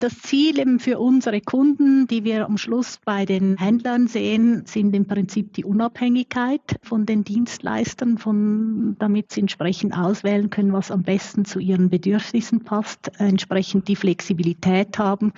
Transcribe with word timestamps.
Das 0.00 0.18
Ziel 0.18 0.58
eben 0.58 0.80
für 0.80 0.98
unsere 0.98 1.42
Kunden, 1.42 2.06
die 2.06 2.24
wir 2.24 2.46
am 2.46 2.56
Schluss 2.56 2.98
bei 3.04 3.26
den 3.26 3.58
Händlern 3.58 4.06
sehen, 4.06 4.62
sind 4.64 4.96
im 4.96 5.06
Prinzip 5.06 5.52
die 5.52 5.62
Unabhängigkeit 5.62 6.78
von 6.82 7.04
den 7.04 7.22
Dienstleistern, 7.22 8.16
von, 8.16 8.96
damit 8.98 9.30
sie 9.30 9.40
entsprechend 9.40 9.94
auswählen 9.94 10.48
können, 10.48 10.72
was 10.72 10.90
am 10.90 11.02
besten 11.02 11.44
zu 11.44 11.58
ihren 11.58 11.90
Bedürfnissen 11.90 12.64
passt, 12.64 13.12
entsprechend 13.18 13.88
die 13.88 13.96
Flexibilität 13.96 14.98
haben 14.98 15.34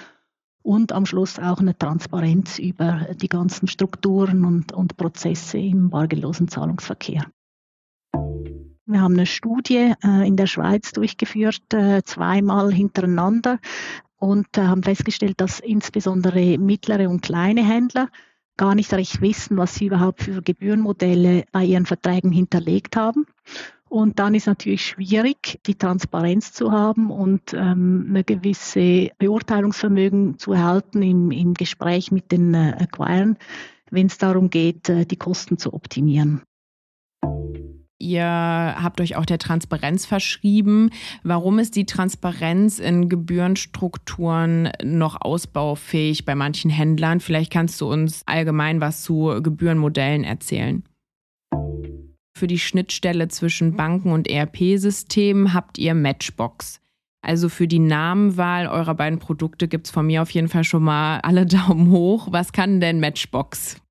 und 0.63 0.92
am 0.92 1.06
Schluss 1.06 1.40
auch 1.40 1.58
eine 1.58 1.76
Transparenz 1.76 2.60
über 2.60 3.08
die 3.17 3.29
ganzen 3.29 3.67
Strukturen 3.67 4.44
und, 4.44 4.72
und 4.72 4.97
Prozesse 4.97 5.58
im 5.58 5.90
bargeldlosen 5.90 6.47
Zahlungsverkehr. 6.47 7.26
Wir 8.85 9.01
haben 9.01 9.15
eine 9.15 9.26
Studie 9.26 9.94
äh, 10.04 10.26
in 10.26 10.37
der 10.37 10.47
Schweiz 10.47 10.92
durchgeführt, 10.92 11.74
äh, 11.74 12.03
zweimal 12.04 12.72
hintereinander 12.72 13.58
und 14.23 14.57
äh, 14.57 14.63
haben 14.63 14.85
festgestellt, 14.85 15.41
dass 15.41 15.59
insbesondere 15.59 16.57
mittlere 16.57 17.11
und 17.11 17.23
kleine 17.23 17.67
Händler 17.67 18.09
gar 18.57 18.77
nicht 18.77 18.93
recht 18.93 19.21
wissen, 19.21 19.57
was 19.57 19.75
sie 19.75 19.87
überhaupt 19.87 20.23
für 20.23 20.43
Gebührenmodelle 20.43 21.45
bei 21.51 21.65
ihren 21.65 21.87
Verträgen 21.87 22.30
hinterlegt 22.30 22.95
haben. 22.95 23.27
Und 23.89 24.21
dann 24.21 24.37
ist 24.37 24.47
natürlich 24.47 24.87
schwierig, 24.87 25.59
die 25.66 25.75
Transparenz 25.75 26.53
zu 26.53 26.71
haben 26.71 27.11
und 27.11 27.53
ähm, 27.53 28.07
eine 28.11 28.23
gewisse 28.23 29.11
Beurteilungsvermögen 29.19 30.39
zu 30.39 30.52
erhalten 30.52 31.02
im, 31.02 31.33
im 31.33 31.55
Gespräch 31.55 32.13
mit 32.13 32.30
den 32.30 32.55
äh, 32.55 32.77
Acquiren, 32.79 33.37
wenn 33.91 34.07
es 34.07 34.19
darum 34.19 34.51
geht, 34.51 34.89
äh, 34.89 35.05
die 35.05 35.16
Kosten 35.16 35.59
zu 35.59 35.75
optimieren. 35.75 36.43
Ihr 38.02 38.24
habt 38.24 39.01
euch 39.01 39.15
auch 39.15 39.24
der 39.24 39.38
Transparenz 39.38 40.06
verschrieben. 40.06 40.91
Warum 41.23 41.60
ist 41.60 41.77
die 41.77 41.87
Transparenz 41.87 42.80
in 42.80 43.09
Gebührenstrukturen 43.09 44.70
noch 44.83 45.20
ausbaufähig 45.20 46.24
bei 46.24 46.34
manchen 46.34 46.69
Händlern? 46.69 47.20
Vielleicht 47.20 47.52
kannst 47.52 47.80
du 47.80 47.88
uns 47.88 48.23
allgemein 48.27 48.80
was 48.80 49.02
zu 49.02 49.40
Gebührenmodellen 49.40 50.24
erzählen. 50.24 50.82
Für 52.37 52.49
die 52.49 52.59
Schnittstelle 52.59 53.29
zwischen 53.29 53.77
Banken 53.77 54.10
und 54.10 54.29
ERP-Systemen 54.29 55.55
habt 55.55 55.79
ihr 55.79 55.95
Matchbox. 55.95 56.80
Also 57.24 57.49
für 57.49 57.68
die 57.68 57.79
Namenwahl 57.79 58.66
eurer 58.66 58.96
beiden 58.96 59.21
Produkte 59.21 59.68
gibt 59.68 59.87
es 59.87 59.93
von 59.93 60.07
mir 60.07 60.23
auf 60.23 60.30
jeden 60.30 60.49
Fall 60.49 60.65
schon 60.65 60.82
mal 60.82 61.21
alle 61.21 61.46
Daumen 61.46 61.93
hoch. 61.93 62.29
Was 62.32 62.52
kann 62.52 62.80
denn 62.80 62.99
Matchbox? 62.99 63.82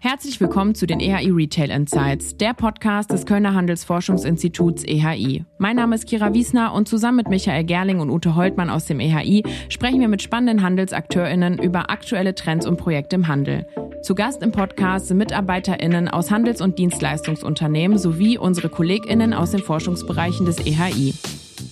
Herzlich 0.00 0.40
willkommen 0.40 0.76
zu 0.76 0.86
den 0.86 1.00
EHI 1.00 1.30
Retail 1.30 1.70
Insights, 1.70 2.36
der 2.36 2.54
Podcast 2.54 3.10
des 3.10 3.26
Kölner 3.26 3.54
Handelsforschungsinstituts 3.54 4.84
EHI. 4.84 5.44
Mein 5.58 5.74
Name 5.74 5.96
ist 5.96 6.06
Kira 6.06 6.32
Wiesner 6.32 6.72
und 6.72 6.86
zusammen 6.86 7.16
mit 7.16 7.28
Michael 7.28 7.64
Gerling 7.64 7.98
und 7.98 8.08
Ute 8.08 8.36
Holtmann 8.36 8.70
aus 8.70 8.84
dem 8.84 9.00
EHI 9.00 9.42
sprechen 9.68 9.98
wir 9.98 10.06
mit 10.06 10.22
spannenden 10.22 10.62
HandelsakteurInnen 10.62 11.58
über 11.58 11.90
aktuelle 11.90 12.36
Trends 12.36 12.64
und 12.64 12.76
Projekte 12.76 13.16
im 13.16 13.26
Handel. 13.26 13.66
Zu 14.02 14.14
Gast 14.14 14.44
im 14.44 14.52
Podcast 14.52 15.08
sind 15.08 15.18
MitarbeiterInnen 15.18 16.06
aus 16.06 16.30
Handels- 16.30 16.60
und 16.60 16.78
Dienstleistungsunternehmen 16.78 17.98
sowie 17.98 18.38
unsere 18.38 18.68
KollegInnen 18.68 19.34
aus 19.34 19.50
den 19.50 19.60
Forschungsbereichen 19.60 20.46
des 20.46 20.64
EHI. 20.64 21.12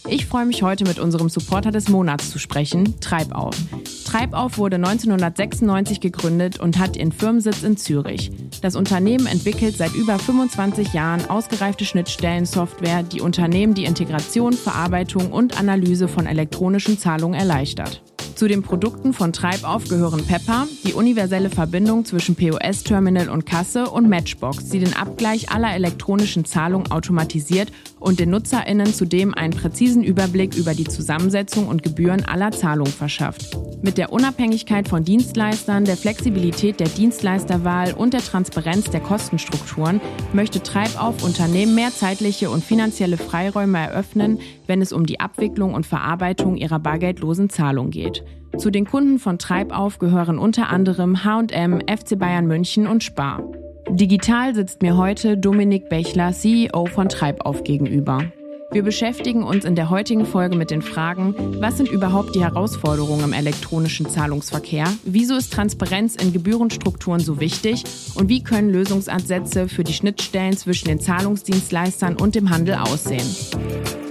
Ich 0.08 0.26
freue 0.26 0.46
mich 0.46 0.62
heute 0.62 0.84
mit 0.84 0.98
unserem 0.98 1.28
Supporter 1.28 1.70
des 1.70 1.88
Monats 1.88 2.30
zu 2.30 2.38
sprechen, 2.38 3.00
Treibauf. 3.00 3.56
Treibauf 4.04 4.58
wurde 4.58 4.76
1996 4.76 6.00
gegründet 6.00 6.60
und 6.60 6.78
hat 6.78 6.96
ihren 6.96 7.12
Firmensitz 7.12 7.62
in 7.62 7.76
Zürich. 7.76 8.30
Das 8.62 8.76
Unternehmen 8.76 9.26
entwickelt 9.26 9.76
seit 9.76 9.94
über 9.94 10.18
25 10.18 10.92
Jahren 10.92 11.28
ausgereifte 11.28 11.84
Schnittstellensoftware, 11.84 13.02
die 13.02 13.20
Unternehmen 13.20 13.74
die 13.74 13.84
Integration, 13.84 14.52
Verarbeitung 14.52 15.32
und 15.32 15.58
Analyse 15.58 16.08
von 16.08 16.26
elektronischen 16.26 16.98
Zahlungen 16.98 17.38
erleichtert. 17.38 18.02
Zu 18.36 18.48
den 18.48 18.60
Produkten 18.60 19.14
von 19.14 19.32
Treibauf 19.32 19.88
gehören 19.88 20.22
Pepper, 20.26 20.68
die 20.84 20.92
universelle 20.92 21.48
Verbindung 21.48 22.04
zwischen 22.04 22.36
POS-Terminal 22.36 23.30
und 23.30 23.46
Kasse 23.46 23.88
und 23.88 24.10
Matchbox, 24.10 24.68
die 24.68 24.78
den 24.78 24.92
Abgleich 24.92 25.50
aller 25.50 25.74
elektronischen 25.74 26.44
Zahlungen 26.44 26.90
automatisiert 26.90 27.72
und 27.98 28.20
den 28.20 28.28
NutzerInnen 28.28 28.92
zudem 28.92 29.32
einen 29.32 29.54
präzisen 29.54 30.04
Überblick 30.04 30.54
über 30.54 30.74
die 30.74 30.84
Zusammensetzung 30.84 31.66
und 31.66 31.82
Gebühren 31.82 32.26
aller 32.26 32.50
Zahlungen 32.50 32.92
verschafft. 32.92 33.56
Mit 33.80 33.96
der 33.96 34.12
Unabhängigkeit 34.12 34.86
von 34.86 35.02
Dienstleistern, 35.02 35.86
der 35.86 35.96
Flexibilität 35.96 36.78
der 36.78 36.88
Dienstleisterwahl 36.88 37.94
und 37.94 38.12
der 38.12 38.20
Transparenz 38.20 38.90
der 38.90 39.00
Kostenstrukturen 39.00 39.98
möchte 40.34 40.62
Treibauf 40.62 41.24
Unternehmen 41.24 41.74
mehr 41.74 41.90
zeitliche 41.90 42.50
und 42.50 42.62
finanzielle 42.62 43.16
Freiräume 43.16 43.78
eröffnen, 43.78 44.40
wenn 44.66 44.82
es 44.82 44.92
um 44.92 45.06
die 45.06 45.20
Abwicklung 45.20 45.74
und 45.74 45.86
Verarbeitung 45.86 46.56
ihrer 46.56 46.78
bargeldlosen 46.78 47.50
Zahlung 47.50 47.90
geht. 47.90 48.24
Zu 48.56 48.70
den 48.70 48.86
Kunden 48.86 49.18
von 49.18 49.38
Treibauf 49.38 49.98
gehören 49.98 50.38
unter 50.38 50.70
anderem 50.70 51.24
H&M, 51.24 51.80
FC 51.80 52.18
Bayern 52.18 52.46
München 52.46 52.86
und 52.86 53.04
Spar. 53.04 53.42
Digital 53.90 54.54
sitzt 54.54 54.82
mir 54.82 54.96
heute 54.96 55.36
Dominik 55.36 55.88
Bechler, 55.88 56.32
CEO 56.32 56.86
von 56.86 57.08
Treibauf 57.08 57.62
gegenüber. 57.64 58.24
Wir 58.72 58.82
beschäftigen 58.82 59.44
uns 59.44 59.64
in 59.64 59.76
der 59.76 59.90
heutigen 59.90 60.26
Folge 60.26 60.56
mit 60.56 60.70
den 60.70 60.82
Fragen, 60.82 61.34
was 61.60 61.76
sind 61.76 61.88
überhaupt 61.88 62.34
die 62.34 62.42
Herausforderungen 62.42 63.24
im 63.24 63.32
elektronischen 63.32 64.08
Zahlungsverkehr? 64.08 64.86
Wieso 65.04 65.36
ist 65.36 65.52
Transparenz 65.52 66.16
in 66.16 66.32
Gebührenstrukturen 66.32 67.20
so 67.20 67.40
wichtig? 67.40 67.84
Und 68.16 68.28
wie 68.28 68.42
können 68.42 68.70
Lösungsansätze 68.70 69.68
für 69.68 69.84
die 69.84 69.94
Schnittstellen 69.94 70.56
zwischen 70.56 70.88
den 70.88 71.00
Zahlungsdienstleistern 71.00 72.16
und 72.16 72.34
dem 72.34 72.50
Handel 72.50 72.74
aussehen? 72.74 74.05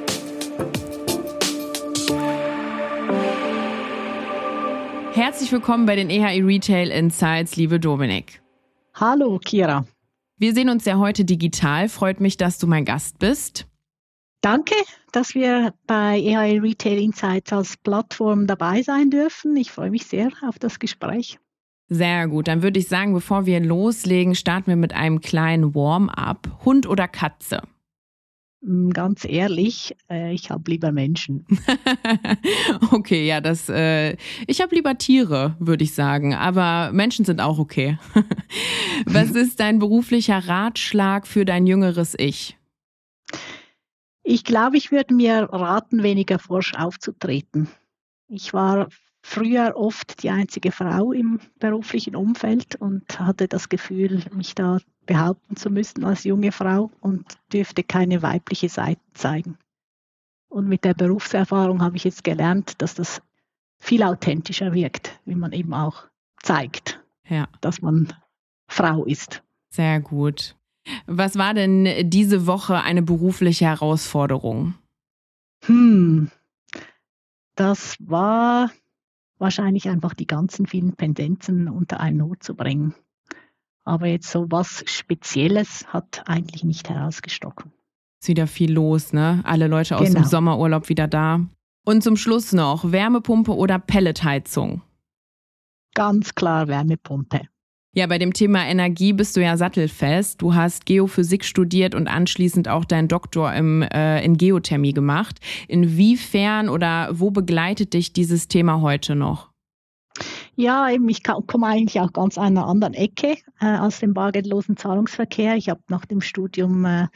Herzlich 5.25 5.51
willkommen 5.51 5.87
bei 5.87 5.95
den 5.95 6.11
EHI 6.11 6.41
Retail 6.41 6.91
Insights, 6.91 7.55
liebe 7.55 7.79
Dominik. 7.79 8.43
Hallo, 8.93 9.39
Kira. 9.43 9.87
Wir 10.37 10.53
sehen 10.53 10.69
uns 10.69 10.85
ja 10.85 10.99
heute 10.99 11.25
digital. 11.25 11.89
Freut 11.89 12.19
mich, 12.19 12.37
dass 12.37 12.59
du 12.59 12.67
mein 12.67 12.85
Gast 12.85 13.17
bist. 13.17 13.65
Danke, 14.41 14.75
dass 15.13 15.33
wir 15.33 15.73
bei 15.87 16.19
EHI 16.19 16.59
Retail 16.59 16.99
Insights 16.99 17.51
als 17.51 17.75
Plattform 17.75 18.45
dabei 18.45 18.83
sein 18.83 19.09
dürfen. 19.09 19.57
Ich 19.57 19.71
freue 19.71 19.89
mich 19.89 20.05
sehr 20.05 20.29
auf 20.47 20.59
das 20.59 20.77
Gespräch. 20.77 21.39
Sehr 21.89 22.27
gut. 22.27 22.47
Dann 22.47 22.61
würde 22.61 22.79
ich 22.79 22.87
sagen, 22.87 23.11
bevor 23.13 23.47
wir 23.47 23.59
loslegen, 23.59 24.35
starten 24.35 24.67
wir 24.67 24.75
mit 24.75 24.93
einem 24.93 25.21
kleinen 25.21 25.73
Warm-up. 25.73 26.59
Hund 26.65 26.85
oder 26.87 27.07
Katze? 27.07 27.63
Hm, 28.65 28.91
ganz 28.91 29.25
ehrlich, 29.25 29.95
äh, 30.09 30.33
ich 30.33 30.49
habe 30.49 30.71
lieber 30.71 30.91
Menschen. 30.91 31.45
okay, 32.91 33.27
ja, 33.27 33.39
das. 33.39 33.69
Äh, 33.69 34.17
ich 34.47 34.59
habe 34.59 34.73
lieber 34.73 34.97
Tiere, 34.97 35.55
würde 35.59 35.83
ich 35.83 35.93
sagen. 35.93 36.33
Aber 36.33 36.91
Menschen 36.91 37.25
sind 37.25 37.41
auch 37.41 37.59
okay. 37.59 37.99
Was 39.05 39.29
ist 39.35 39.59
dein 39.59 39.77
beruflicher 39.77 40.47
Ratschlag 40.47 41.27
für 41.27 41.45
dein 41.45 41.67
jüngeres 41.67 42.15
Ich? 42.17 42.57
Ich 44.23 44.43
glaube, 44.43 44.77
ich 44.77 44.91
würde 44.91 45.13
mir 45.13 45.47
raten, 45.51 46.01
weniger 46.01 46.39
forsch 46.39 46.73
aufzutreten. 46.73 47.69
Ich 48.27 48.51
war 48.53 48.89
früher 49.25 49.73
oft 49.75 50.21
die 50.21 50.29
einzige 50.29 50.71
Frau 50.71 51.11
im 51.11 51.39
beruflichen 51.59 52.15
Umfeld 52.15 52.75
und 52.75 53.19
hatte 53.19 53.47
das 53.47 53.69
Gefühl, 53.69 54.23
mich 54.31 54.53
da 54.53 54.77
behaupten 55.07 55.55
zu 55.55 55.71
müssen 55.71 56.05
als 56.05 56.25
junge 56.25 56.51
Frau 56.51 56.91
und 57.01 57.25
dürfte 57.51 57.83
keine 57.83 58.21
weibliche 58.21 58.69
Seite 58.69 59.01
zeigen. 59.15 59.57
Und 60.47 60.67
mit 60.67 60.85
der 60.85 60.93
Berufserfahrung 60.93 61.81
habe 61.81 61.97
ich 61.97 62.03
jetzt 62.03 62.23
gelernt, 62.23 62.81
dass 62.83 62.93
das 62.93 63.21
viel 63.79 64.03
authentischer 64.03 64.73
wirkt, 64.73 65.19
wie 65.25 65.35
man 65.35 65.51
eben 65.53 65.73
auch 65.73 66.03
zeigt, 66.43 67.03
ja. 67.27 67.47
dass 67.61 67.81
man 67.81 68.13
Frau 68.67 69.05
ist. 69.05 69.43
Sehr 69.71 70.01
gut. 70.01 70.55
Was 71.07 71.35
war 71.35 71.55
denn 71.55 72.09
diese 72.11 72.45
Woche 72.45 72.81
eine 72.83 73.01
berufliche 73.01 73.65
Herausforderung? 73.65 74.75
Hm, 75.65 76.29
das 77.55 77.95
war 77.99 78.69
wahrscheinlich 79.37 79.89
einfach 79.89 80.13
die 80.13 80.27
ganzen 80.27 80.65
vielen 80.65 80.95
Pendenzen 80.95 81.67
unter 81.67 81.99
einen 81.99 82.23
Hut 82.23 82.43
zu 82.43 82.55
bringen. 82.55 82.95
Aber 83.83 84.07
jetzt 84.07 84.29
so 84.31 84.47
was 84.49 84.83
Spezielles 84.87 85.85
hat 85.87 86.23
eigentlich 86.25 86.63
nicht 86.63 86.89
herausgestochen. 86.89 87.71
Ist 88.21 88.29
wieder 88.29 88.47
viel 88.47 88.73
los, 88.73 89.13
ne? 89.13 89.41
Alle 89.43 89.67
Leute 89.67 89.97
aus 89.97 90.07
genau. 90.07 90.21
dem 90.21 90.25
Sommerurlaub 90.25 90.89
wieder 90.89 91.07
da. 91.07 91.45
Und 91.85 92.01
zum 92.01 92.17
Schluss 92.17 92.51
noch 92.53 92.91
Wärmepumpe 92.91 93.55
oder 93.55 93.77
Pelletheizung? 93.77 94.81
Ganz 95.93 96.33
klar 96.33 96.67
Wärmepumpe. 96.67 97.47
Ja, 97.97 98.07
bei 98.07 98.17
dem 98.17 98.33
Thema 98.33 98.67
Energie 98.67 99.13
bist 99.13 99.37
du 99.37 99.41
ja 99.41 99.55
sattelfest. 99.55 100.41
Du 100.41 100.53
hast 100.53 100.85
Geophysik 100.85 101.45
studiert 101.45 101.95
und 101.95 102.09
anschließend 102.09 102.67
auch 102.67 102.83
deinen 102.83 103.07
Doktor 103.07 103.53
im, 103.53 103.83
äh, 103.83 104.21
in 104.21 104.35
Geothermie 104.35 104.91
gemacht. 104.91 105.39
Inwiefern 105.69 106.67
oder 106.67 107.07
wo 107.13 107.31
begleitet 107.31 107.93
dich 107.93 108.11
dieses 108.11 108.49
Thema 108.49 108.81
heute 108.81 109.15
noch? 109.15 109.49
Ja, 110.57 110.89
eben, 110.89 111.07
ich 111.07 111.23
komme 111.23 111.67
eigentlich 111.67 112.01
auch 112.01 112.11
ganz 112.11 112.37
einer 112.37 112.67
anderen 112.67 112.95
Ecke 112.95 113.37
äh, 113.61 113.77
aus 113.77 114.01
dem 114.01 114.13
bargeldlosen 114.13 114.75
Zahlungsverkehr. 114.75 115.55
Ich 115.55 115.69
habe 115.69 115.79
nach 115.87 116.03
dem 116.03 116.19
Studium 116.19 116.83
äh, 116.83 117.07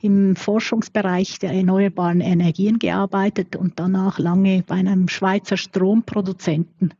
im 0.00 0.34
Forschungsbereich 0.34 1.38
der 1.38 1.52
erneuerbaren 1.52 2.20
Energien 2.20 2.80
gearbeitet 2.80 3.54
und 3.54 3.78
danach 3.78 4.18
lange 4.18 4.64
bei 4.66 4.74
einem 4.74 5.06
Schweizer 5.06 5.56
Stromproduzenten. 5.56 6.94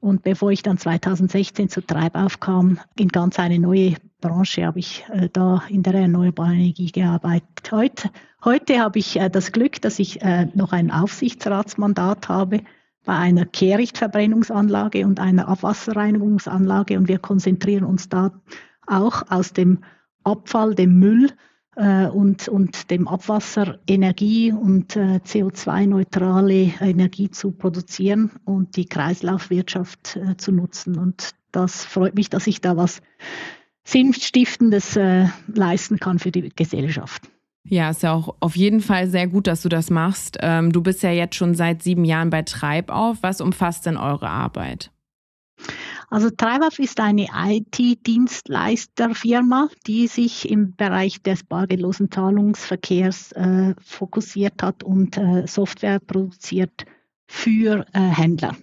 Und 0.00 0.22
bevor 0.22 0.50
ich 0.50 0.62
dann 0.62 0.78
2016 0.78 1.68
zu 1.68 1.82
Treibauf 1.82 2.40
kam, 2.40 2.80
in 2.96 3.08
ganz 3.08 3.38
eine 3.38 3.58
neue 3.58 3.96
Branche, 4.20 4.66
habe 4.66 4.78
ich 4.78 5.04
äh, 5.12 5.28
da 5.30 5.62
in 5.68 5.82
der 5.82 5.94
erneuerbaren 5.94 6.54
Energie 6.54 6.90
gearbeitet. 6.90 7.70
Heute, 7.70 8.10
heute 8.44 8.80
habe 8.80 8.98
ich 8.98 9.20
äh, 9.20 9.28
das 9.28 9.52
Glück, 9.52 9.80
dass 9.82 9.98
ich 9.98 10.22
äh, 10.22 10.46
noch 10.54 10.72
ein 10.72 10.90
Aufsichtsratsmandat 10.90 12.28
habe 12.28 12.60
bei 13.04 13.14
einer 13.14 13.44
Kehrichtverbrennungsanlage 13.44 15.04
und 15.06 15.20
einer 15.20 15.48
Abwasserreinigungsanlage 15.48 16.98
und 16.98 17.08
wir 17.08 17.18
konzentrieren 17.18 17.84
uns 17.84 18.08
da 18.08 18.32
auch 18.86 19.30
aus 19.30 19.52
dem 19.52 19.78
Abfall, 20.24 20.74
dem 20.74 20.98
Müll 20.98 21.30
äh, 21.80 22.06
und, 22.06 22.48
und 22.48 22.90
dem 22.90 23.08
Abwasser 23.08 23.78
Energie 23.86 24.52
und 24.52 24.96
äh, 24.96 25.20
CO2-neutrale 25.24 26.72
Energie 26.80 27.30
zu 27.30 27.52
produzieren 27.52 28.30
und 28.44 28.76
die 28.76 28.84
Kreislaufwirtschaft 28.84 30.16
äh, 30.16 30.36
zu 30.36 30.52
nutzen. 30.52 30.98
Und 30.98 31.30
das 31.52 31.84
freut 31.84 32.14
mich, 32.14 32.28
dass 32.28 32.46
ich 32.46 32.60
da 32.60 32.76
was 32.76 33.00
Sinnstiftendes 33.84 34.96
äh, 34.96 35.28
leisten 35.52 35.98
kann 35.98 36.18
für 36.18 36.30
die 36.30 36.50
Gesellschaft. 36.54 37.30
Ja, 37.64 37.90
ist 37.90 38.02
ja 38.02 38.12
auch 38.12 38.36
auf 38.40 38.56
jeden 38.56 38.80
Fall 38.80 39.08
sehr 39.08 39.26
gut, 39.26 39.46
dass 39.46 39.62
du 39.62 39.68
das 39.68 39.90
machst. 39.90 40.38
Ähm, 40.40 40.72
du 40.72 40.82
bist 40.82 41.02
ja 41.02 41.12
jetzt 41.12 41.36
schon 41.36 41.54
seit 41.54 41.82
sieben 41.82 42.04
Jahren 42.04 42.30
bei 42.30 42.42
Treibauf. 42.42 43.18
Was 43.22 43.40
umfasst 43.40 43.86
denn 43.86 43.96
eure 43.96 44.28
Arbeit? 44.28 44.90
Also 46.10 46.28
Treibauf 46.28 46.78
ist 46.80 46.98
eine 46.98 47.28
IT-Dienstleisterfirma, 47.32 49.68
die 49.86 50.08
sich 50.08 50.50
im 50.50 50.74
Bereich 50.74 51.22
des 51.22 51.44
bargeldlosen 51.44 52.10
Zahlungsverkehrs 52.10 53.30
äh, 53.32 53.76
fokussiert 53.80 54.60
hat 54.60 54.82
und 54.82 55.16
äh, 55.16 55.46
Software 55.46 56.00
produziert 56.00 56.84
für 57.28 57.86
äh, 57.92 58.00
Händler. 58.00 58.56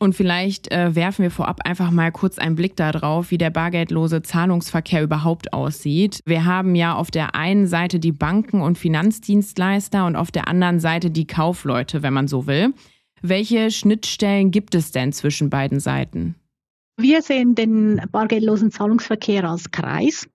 Und 0.00 0.16
vielleicht 0.16 0.72
äh, 0.72 0.96
werfen 0.96 1.22
wir 1.22 1.30
vorab 1.30 1.60
einfach 1.64 1.92
mal 1.92 2.10
kurz 2.10 2.38
einen 2.38 2.56
Blick 2.56 2.74
darauf, 2.74 3.30
wie 3.30 3.38
der 3.38 3.50
bargeldlose 3.50 4.22
Zahlungsverkehr 4.22 5.04
überhaupt 5.04 5.52
aussieht. 5.52 6.18
Wir 6.26 6.44
haben 6.44 6.74
ja 6.74 6.96
auf 6.96 7.12
der 7.12 7.36
einen 7.36 7.68
Seite 7.68 8.00
die 8.00 8.10
Banken 8.10 8.60
und 8.60 8.76
Finanzdienstleister 8.76 10.04
und 10.04 10.16
auf 10.16 10.32
der 10.32 10.48
anderen 10.48 10.80
Seite 10.80 11.12
die 11.12 11.28
Kaufleute, 11.28 12.02
wenn 12.02 12.12
man 12.12 12.26
so 12.26 12.48
will. 12.48 12.74
Welche 13.20 13.70
Schnittstellen 13.70 14.50
gibt 14.50 14.74
es 14.74 14.90
denn 14.90 15.12
zwischen 15.12 15.48
beiden 15.48 15.78
Seiten? 15.78 16.34
Wir 17.02 17.20
sehen 17.20 17.54
den 17.54 18.00
bargeldlosen 18.10 18.70
Zahlungsverkehr 18.70 19.44
als 19.44 19.70
Kreis 19.70 20.26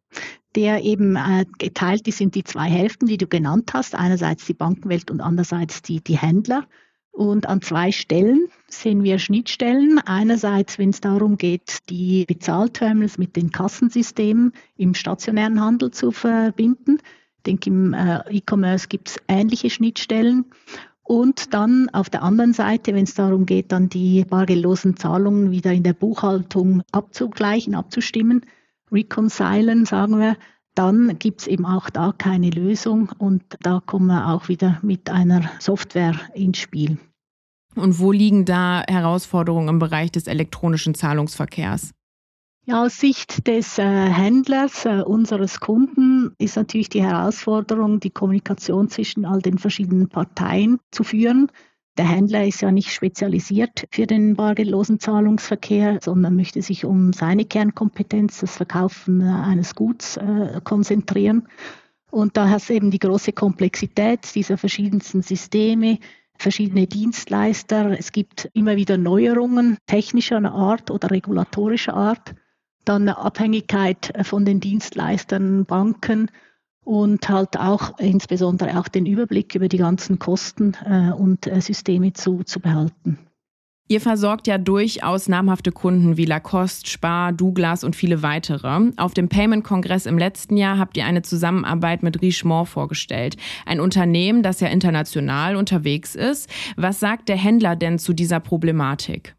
der 0.58 0.84
eben 0.84 1.16
äh, 1.16 1.46
geteilt 1.60 2.08
ist 2.08 2.20
in 2.20 2.32
die 2.32 2.44
zwei 2.44 2.68
Hälften, 2.68 3.06
die 3.06 3.18
du 3.18 3.28
genannt 3.28 3.74
hast. 3.74 3.94
Einerseits 3.94 4.48
die 4.48 4.56
Bankenwelt 4.56 5.12
und 5.12 5.22
andererseits 5.22 5.84
die, 5.84 6.02
die 6.04 6.18
Händler. 6.18 6.68
Und 7.12 7.48
an 7.48 7.62
zwei 7.62 7.92
Stellen 7.92 8.48
sehen 8.68 9.04
wir 9.04 9.20
Schnittstellen. 9.20 10.00
Einerseits, 10.00 10.80
wenn 10.80 10.90
es 10.90 11.00
darum 11.00 11.38
geht, 11.38 11.78
die 11.90 12.26
Bezahlterminals 12.26 13.20
mit 13.20 13.36
den 13.36 13.52
Kassensystemen 13.52 14.52
im 14.78 14.96
stationären 14.96 15.62
Handel 15.62 15.92
zu 15.92 16.12
verbinden. 16.12 16.98
Ich 17.38 17.44
denke, 17.44 17.70
im 17.70 17.94
äh, 17.94 18.22
E-Commerce 18.30 18.88
gibt 18.88 19.10
es 19.10 19.18
ähnliche 19.28 19.70
Schnittstellen. 19.70 20.46
Und 21.08 21.54
dann 21.54 21.88
auf 21.94 22.10
der 22.10 22.22
anderen 22.22 22.52
Seite, 22.52 22.94
wenn 22.94 23.06
es 23.06 23.14
darum 23.14 23.46
geht, 23.46 23.72
dann 23.72 23.88
die 23.88 24.26
bargeldlosen 24.26 24.98
Zahlungen 24.98 25.52
wieder 25.52 25.72
in 25.72 25.84
der 25.84 25.94
Buchhaltung 25.94 26.84
abzugleichen, 26.92 27.76
abzustimmen, 27.76 28.42
reconcilen, 28.92 29.86
sagen 29.86 30.20
wir, 30.20 30.36
dann 30.76 31.18
gibt 31.18 31.42
es 31.42 31.48
eben 31.48 31.66
auch 31.66 31.90
da 31.90 32.14
keine 32.18 32.50
Lösung 32.50 33.10
und 33.18 33.42
da 33.62 33.82
kommen 33.86 34.08
wir 34.08 34.28
auch 34.28 34.50
wieder 34.50 34.80
mit 34.82 35.10
einer 35.10 35.50
Software 35.60 36.20
ins 36.34 36.58
Spiel. 36.58 36.98
Und 37.76 38.00
wo 38.00 38.12
liegen 38.12 38.44
da 38.44 38.84
Herausforderungen 38.86 39.70
im 39.70 39.80
Bereich 39.80 40.12
des 40.12 40.28
elektronischen 40.28 40.94
Zahlungsverkehrs? 40.94 41.92
Ja, 42.70 42.84
aus 42.84 43.00
Sicht 43.00 43.48
des 43.48 43.78
äh, 43.78 43.84
Händlers, 43.84 44.84
äh, 44.84 45.02
unseres 45.02 45.62
Kunden, 45.62 46.36
ist 46.38 46.58
natürlich 46.58 46.90
die 46.90 47.02
Herausforderung, 47.02 48.02
die 48.02 48.10
Kommunikation 48.10 48.90
zwischen 48.90 49.24
all 49.24 49.42
den 49.42 49.58
verschiedenen 49.58 50.10
Parteien 50.10 50.78
zu 50.92 51.06
führen. 51.06 51.50
Der 51.98 52.10
Händler 52.10 52.46
ist 52.46 52.60
ja 52.60 52.70
nicht 52.70 52.92
spezialisiert 52.92 53.88
für 53.92 54.06
den 54.06 54.36
bargeldlosen 54.36 55.00
Zahlungsverkehr, 55.00 56.00
sondern 56.04 56.36
möchte 56.36 56.62
sich 56.62 56.84
um 56.84 57.14
seine 57.14 57.46
Kernkompetenz, 57.46 58.42
das 58.42 58.58
Verkaufen 58.58 59.22
äh, 59.22 59.30
eines 59.30 59.74
Guts, 59.74 60.18
äh, 60.18 60.60
konzentrieren. 60.62 61.48
Und 62.12 62.36
da 62.36 62.50
hast 62.50 62.68
du 62.68 62.74
eben 62.74 62.92
die 62.92 63.00
große 63.00 63.32
Komplexität 63.32 64.36
dieser 64.36 64.58
verschiedensten 64.58 65.22
Systeme, 65.22 66.00
verschiedene 66.38 66.86
Dienstleister. 66.86 67.98
Es 67.98 68.12
gibt 68.12 68.50
immer 68.52 68.76
wieder 68.76 68.98
Neuerungen 68.98 69.78
technischer 69.86 70.44
Art 70.44 70.92
oder 70.92 71.12
regulatorischer 71.12 71.94
Art. 71.94 72.36
Dann 72.88 73.10
Abhängigkeit 73.10 74.14
von 74.22 74.46
den 74.46 74.62
Dienstleistern, 74.62 75.66
Banken 75.66 76.32
und 76.86 77.28
halt 77.28 77.60
auch 77.60 78.00
insbesondere 78.00 78.80
auch 78.80 78.88
den 78.88 79.06
Überblick 79.06 79.56
über 79.56 79.68
die 79.68 79.78
ganzen 79.78 80.20
Kosten 80.20 80.74
äh, 80.86 81.12
und 81.12 81.48
äh, 81.48 81.60
Systeme 81.60 82.14
zu, 82.14 82.44
zu 82.44 82.62
behalten. 82.62 83.20
Ihr 83.90 84.00
versorgt 84.00 84.48
ja 84.48 84.58
durchaus 84.58 85.28
namhafte 85.28 85.74
Kunden 85.74 86.16
wie 86.16 86.26
Lacoste, 86.26 86.90
Spar, 86.90 87.34
Douglas 87.34 87.84
und 87.84 87.96
viele 87.96 88.22
weitere. 88.22 88.92
Auf 88.96 89.14
dem 89.14 89.28
Payment-Kongress 89.28 90.06
im 90.06 90.18
letzten 90.18 90.56
Jahr 90.58 90.78
habt 90.78 90.96
ihr 90.96 91.06
eine 91.06 91.22
Zusammenarbeit 91.24 92.04
mit 92.04 92.22
Richemont 92.22 92.70
vorgestellt. 92.70 93.36
Ein 93.66 93.82
Unternehmen, 93.82 94.44
das 94.44 94.62
ja 94.62 94.68
international 94.70 95.58
unterwegs 95.58 96.16
ist. 96.16 96.50
Was 96.78 97.02
sagt 97.02 97.28
der 97.28 97.38
Händler 97.38 97.76
denn 97.78 98.00
zu 98.00 98.14
dieser 98.14 98.42
Problematik? 98.42 99.37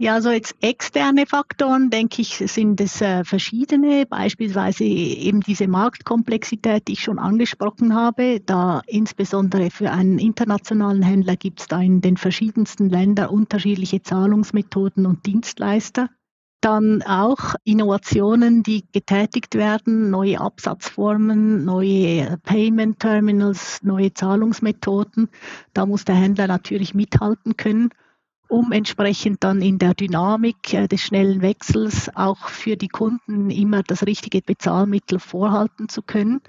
Ja, 0.00 0.14
also 0.14 0.30
jetzt 0.30 0.54
externe 0.60 1.26
Faktoren, 1.26 1.90
denke 1.90 2.22
ich, 2.22 2.36
sind 2.36 2.80
es 2.80 3.00
äh, 3.00 3.24
verschiedene, 3.24 4.06
beispielsweise 4.06 4.84
eben 4.84 5.40
diese 5.40 5.66
Marktkomplexität, 5.66 6.86
die 6.86 6.92
ich 6.92 7.02
schon 7.02 7.18
angesprochen 7.18 7.96
habe, 7.96 8.38
da 8.38 8.80
insbesondere 8.86 9.72
für 9.72 9.90
einen 9.90 10.20
internationalen 10.20 11.02
Händler 11.02 11.34
gibt 11.34 11.58
es 11.58 11.66
da 11.66 11.80
in 11.80 12.00
den 12.00 12.16
verschiedensten 12.16 12.88
Ländern 12.88 13.30
unterschiedliche 13.30 14.00
Zahlungsmethoden 14.00 15.04
und 15.04 15.26
Dienstleister. 15.26 16.08
Dann 16.60 17.02
auch 17.02 17.56
Innovationen, 17.64 18.62
die 18.62 18.84
getätigt 18.92 19.56
werden, 19.56 20.10
neue 20.10 20.40
Absatzformen, 20.40 21.64
neue 21.64 22.38
Payment 22.44 23.00
Terminals, 23.00 23.82
neue 23.82 24.14
Zahlungsmethoden. 24.14 25.28
Da 25.74 25.86
muss 25.86 26.04
der 26.04 26.14
Händler 26.14 26.46
natürlich 26.46 26.94
mithalten 26.94 27.56
können 27.56 27.90
um 28.48 28.72
entsprechend 28.72 29.44
dann 29.44 29.62
in 29.62 29.78
der 29.78 29.94
Dynamik 29.94 30.72
äh, 30.74 30.88
des 30.88 31.02
schnellen 31.02 31.42
Wechsels 31.42 32.10
auch 32.14 32.48
für 32.48 32.76
die 32.76 32.88
Kunden 32.88 33.50
immer 33.50 33.82
das 33.82 34.06
richtige 34.06 34.40
Bezahlmittel 34.42 35.18
vorhalten 35.18 35.88
zu 35.88 36.02
können. 36.02 36.40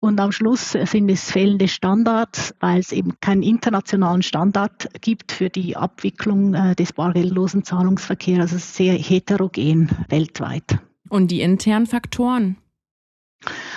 Und 0.00 0.18
am 0.18 0.32
Schluss 0.32 0.72
sind 0.72 1.08
es 1.10 1.30
fehlende 1.30 1.68
Standards, 1.68 2.54
weil 2.58 2.80
es 2.80 2.90
eben 2.90 3.20
keinen 3.20 3.44
internationalen 3.44 4.22
Standard 4.22 4.88
gibt 5.00 5.30
für 5.30 5.48
die 5.48 5.76
Abwicklung 5.76 6.54
äh, 6.54 6.74
des 6.74 6.92
bargeldlosen 6.92 7.64
Zahlungsverkehrs. 7.64 8.52
Also 8.52 8.58
sehr 8.58 8.94
heterogen 8.94 9.90
weltweit. 10.08 10.78
Und 11.08 11.30
die 11.30 11.40
internen 11.40 11.86
Faktoren? 11.86 12.56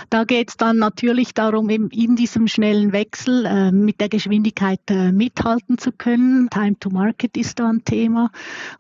Da 0.10 0.24
geht 0.24 0.50
es 0.50 0.58
dann 0.58 0.78
natürlich 0.78 1.34
darum, 1.34 1.70
in 1.70 2.16
diesem 2.16 2.48
schnellen 2.48 2.92
Wechsel 2.92 3.46
äh, 3.46 3.72
mit 3.72 4.00
der 4.00 4.10
Geschwindigkeit 4.10 4.80
äh, 4.90 5.12
mithalten 5.12 5.78
zu 5.78 5.92
können. 5.92 6.50
Time 6.50 6.78
to 6.80 6.90
Market 6.90 7.36
ist 7.38 7.60
da 7.60 7.70
ein 7.70 7.84
Thema. 7.84 8.32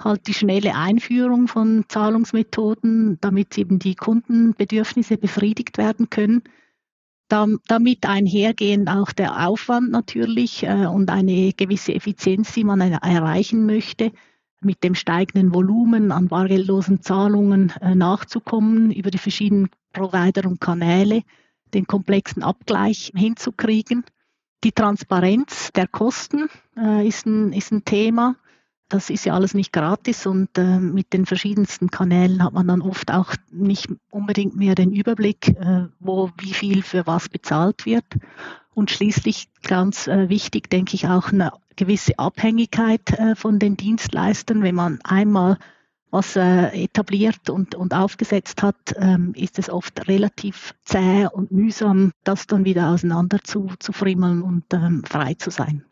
Halt 0.03 0.27
die 0.27 0.33
schnelle 0.33 0.75
Einführung 0.75 1.47
von 1.47 1.85
Zahlungsmethoden, 1.87 3.17
damit 3.21 3.57
eben 3.57 3.79
die 3.79 3.95
Kundenbedürfnisse 3.95 5.17
befriedigt 5.17 5.77
werden 5.77 6.09
können. 6.09 6.43
Da, 7.27 7.47
damit 7.67 8.05
einhergehend 8.05 8.87
auch 8.87 9.11
der 9.11 9.47
Aufwand 9.47 9.89
natürlich 9.89 10.63
äh, 10.63 10.85
und 10.85 11.09
eine 11.09 11.53
gewisse 11.53 11.95
Effizienz, 11.95 12.53
die 12.53 12.63
man 12.63 12.81
erreichen 12.81 13.65
möchte 13.65 14.11
mit 14.61 14.83
dem 14.83 14.95
steigenden 14.95 15.53
Volumen 15.53 16.11
an 16.11 16.27
bargeldlosen 16.27 17.01
Zahlungen 17.01 17.73
äh, 17.81 17.95
nachzukommen, 17.95 18.91
über 18.91 19.11
die 19.11 19.17
verschiedenen 19.17 19.69
Provider 19.93 20.47
und 20.47 20.59
Kanäle 20.59 21.23
den 21.73 21.87
komplexen 21.87 22.43
Abgleich 22.43 23.11
hinzukriegen. 23.15 24.03
Die 24.63 24.71
Transparenz 24.71 25.71
der 25.73 25.87
Kosten 25.87 26.49
äh, 26.77 27.07
ist, 27.07 27.25
ein, 27.25 27.53
ist 27.53 27.71
ein 27.71 27.85
Thema. 27.85 28.35
Das 28.87 29.09
ist 29.09 29.25
ja 29.25 29.33
alles 29.33 29.55
nicht 29.55 29.73
gratis 29.73 30.25
und 30.25 30.57
äh, 30.57 30.79
mit 30.79 31.11
den 31.13 31.25
verschiedensten 31.25 31.89
Kanälen 31.89 32.43
hat 32.43 32.53
man 32.53 32.67
dann 32.67 32.81
oft 32.81 33.11
auch 33.11 33.33
nicht 33.51 33.89
unbedingt 34.11 34.55
mehr 34.55 34.75
den 34.75 34.91
Überblick, 34.91 35.55
wo 35.99 36.29
wie 36.37 36.53
viel 36.53 36.83
für 36.83 37.07
was 37.07 37.27
bezahlt 37.27 37.87
wird. 37.87 38.05
Und 38.75 38.91
schließlich 38.91 39.49
ganz 39.63 40.05
wichtig, 40.07 40.69
denke 40.69 40.95
ich, 40.95 41.07
auch 41.07 41.31
eine 41.31 41.51
gewisse 41.75 42.17
Abhängigkeit 42.19 43.11
äh, 43.19 43.35
von 43.35 43.59
den 43.59 43.77
Dienstleistern. 43.77 44.63
Wenn 44.63 44.75
man 44.75 44.99
einmal 45.03 45.57
was 46.11 46.35
äh, 46.37 46.67
etabliert 46.83 47.49
und, 47.49 47.75
und 47.75 47.93
aufgesetzt 47.93 48.63
hat, 48.63 48.95
ähm, 48.97 49.33
ist 49.35 49.59
es 49.59 49.69
oft 49.69 50.07
relativ 50.07 50.73
zäh 50.85 51.27
und 51.27 51.51
mühsam, 51.51 52.11
das 52.23 52.47
dann 52.47 52.63
wieder 52.63 52.89
auseinander 52.89 53.39
zu, 53.43 53.71
zu 53.79 53.91
frimmeln 53.91 54.41
und 54.41 54.63
ähm, 54.73 55.03
frei 55.03 55.33
zu 55.33 55.49
sein. 55.49 55.83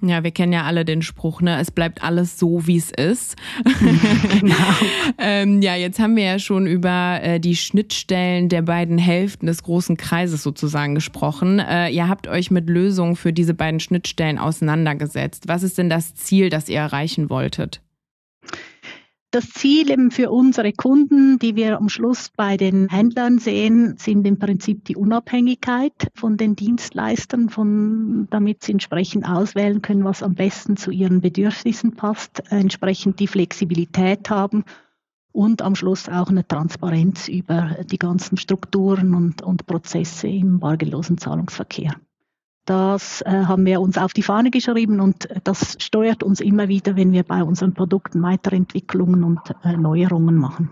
Ja, 0.00 0.22
wir 0.22 0.30
kennen 0.30 0.52
ja 0.52 0.62
alle 0.62 0.84
den 0.84 1.02
Spruch, 1.02 1.40
ne? 1.40 1.58
Es 1.58 1.72
bleibt 1.72 2.04
alles 2.04 2.38
so, 2.38 2.66
wie 2.68 2.76
es 2.76 2.92
ist. 2.92 3.34
genau. 4.40 4.54
ähm, 5.18 5.60
ja, 5.60 5.74
jetzt 5.74 5.98
haben 5.98 6.14
wir 6.14 6.24
ja 6.24 6.38
schon 6.38 6.68
über 6.68 7.18
äh, 7.20 7.40
die 7.40 7.56
Schnittstellen 7.56 8.48
der 8.48 8.62
beiden 8.62 8.98
Hälften 8.98 9.46
des 9.46 9.64
großen 9.64 9.96
Kreises 9.96 10.44
sozusagen 10.44 10.94
gesprochen. 10.94 11.58
Äh, 11.58 11.90
ihr 11.90 12.08
habt 12.08 12.28
euch 12.28 12.52
mit 12.52 12.70
Lösungen 12.70 13.16
für 13.16 13.32
diese 13.32 13.54
beiden 13.54 13.80
Schnittstellen 13.80 14.38
auseinandergesetzt. 14.38 15.48
Was 15.48 15.64
ist 15.64 15.78
denn 15.78 15.90
das 15.90 16.14
Ziel, 16.14 16.48
das 16.48 16.68
ihr 16.68 16.78
erreichen 16.78 17.28
wolltet? 17.28 17.80
Das 19.30 19.50
Ziel 19.50 19.90
eben 19.90 20.10
für 20.10 20.30
unsere 20.30 20.72
Kunden, 20.72 21.38
die 21.38 21.54
wir 21.54 21.76
am 21.76 21.90
Schluss 21.90 22.30
bei 22.34 22.56
den 22.56 22.88
Händlern 22.88 23.38
sehen, 23.38 23.98
sind 23.98 24.26
im 24.26 24.38
Prinzip 24.38 24.86
die 24.86 24.96
Unabhängigkeit 24.96 25.92
von 26.14 26.38
den 26.38 26.56
Dienstleistern, 26.56 27.50
von, 27.50 28.26
damit 28.30 28.62
sie 28.62 28.72
entsprechend 28.72 29.28
auswählen 29.28 29.82
können, 29.82 30.04
was 30.04 30.22
am 30.22 30.34
besten 30.34 30.78
zu 30.78 30.90
ihren 30.90 31.20
Bedürfnissen 31.20 31.94
passt, 31.94 32.42
entsprechend 32.50 33.20
die 33.20 33.26
Flexibilität 33.26 34.30
haben 34.30 34.64
und 35.30 35.60
am 35.60 35.74
Schluss 35.74 36.08
auch 36.08 36.30
eine 36.30 36.48
Transparenz 36.48 37.28
über 37.28 37.76
die 37.84 37.98
ganzen 37.98 38.38
Strukturen 38.38 39.12
und, 39.14 39.42
und 39.42 39.66
Prozesse 39.66 40.28
im 40.28 40.58
bargeldlosen 40.58 41.18
Zahlungsverkehr. 41.18 41.94
Das 42.68 43.22
äh, 43.22 43.30
haben 43.30 43.64
wir 43.64 43.80
uns 43.80 43.96
auf 43.96 44.12
die 44.12 44.22
Fahne 44.22 44.50
geschrieben 44.50 45.00
und 45.00 45.26
das 45.44 45.78
steuert 45.78 46.22
uns 46.22 46.38
immer 46.38 46.68
wieder, 46.68 46.96
wenn 46.96 47.12
wir 47.12 47.22
bei 47.22 47.42
unseren 47.42 47.72
Produkten 47.72 48.20
Weiterentwicklungen 48.22 49.24
und 49.24 49.40
äh, 49.64 49.74
Neuerungen 49.74 50.36
machen. 50.36 50.70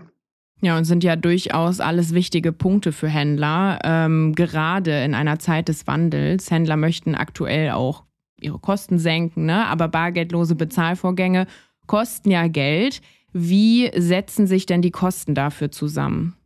Ja, 0.61 0.77
und 0.77 0.85
sind 0.85 1.03
ja 1.03 1.15
durchaus 1.15 1.79
alles 1.79 2.13
wichtige 2.13 2.51
Punkte 2.51 2.91
für 2.91 3.07
Händler, 3.07 3.79
ähm, 3.83 4.35
gerade 4.35 5.03
in 5.03 5.15
einer 5.15 5.39
Zeit 5.39 5.69
des 5.69 5.87
Wandels. 5.87 6.51
Händler 6.51 6.77
möchten 6.77 7.15
aktuell 7.15 7.71
auch 7.71 8.03
ihre 8.39 8.59
Kosten 8.59 8.99
senken, 8.99 9.47
ne? 9.47 9.65
aber 9.65 9.87
bargeldlose 9.87 10.53
Bezahlvorgänge 10.53 11.47
kosten 11.87 12.29
ja 12.29 12.47
Geld. 12.47 13.01
Wie 13.33 13.89
setzen 13.95 14.45
sich 14.45 14.67
denn 14.67 14.83
die 14.83 14.91
Kosten 14.91 15.33
dafür 15.33 15.71
zusammen? 15.71 16.36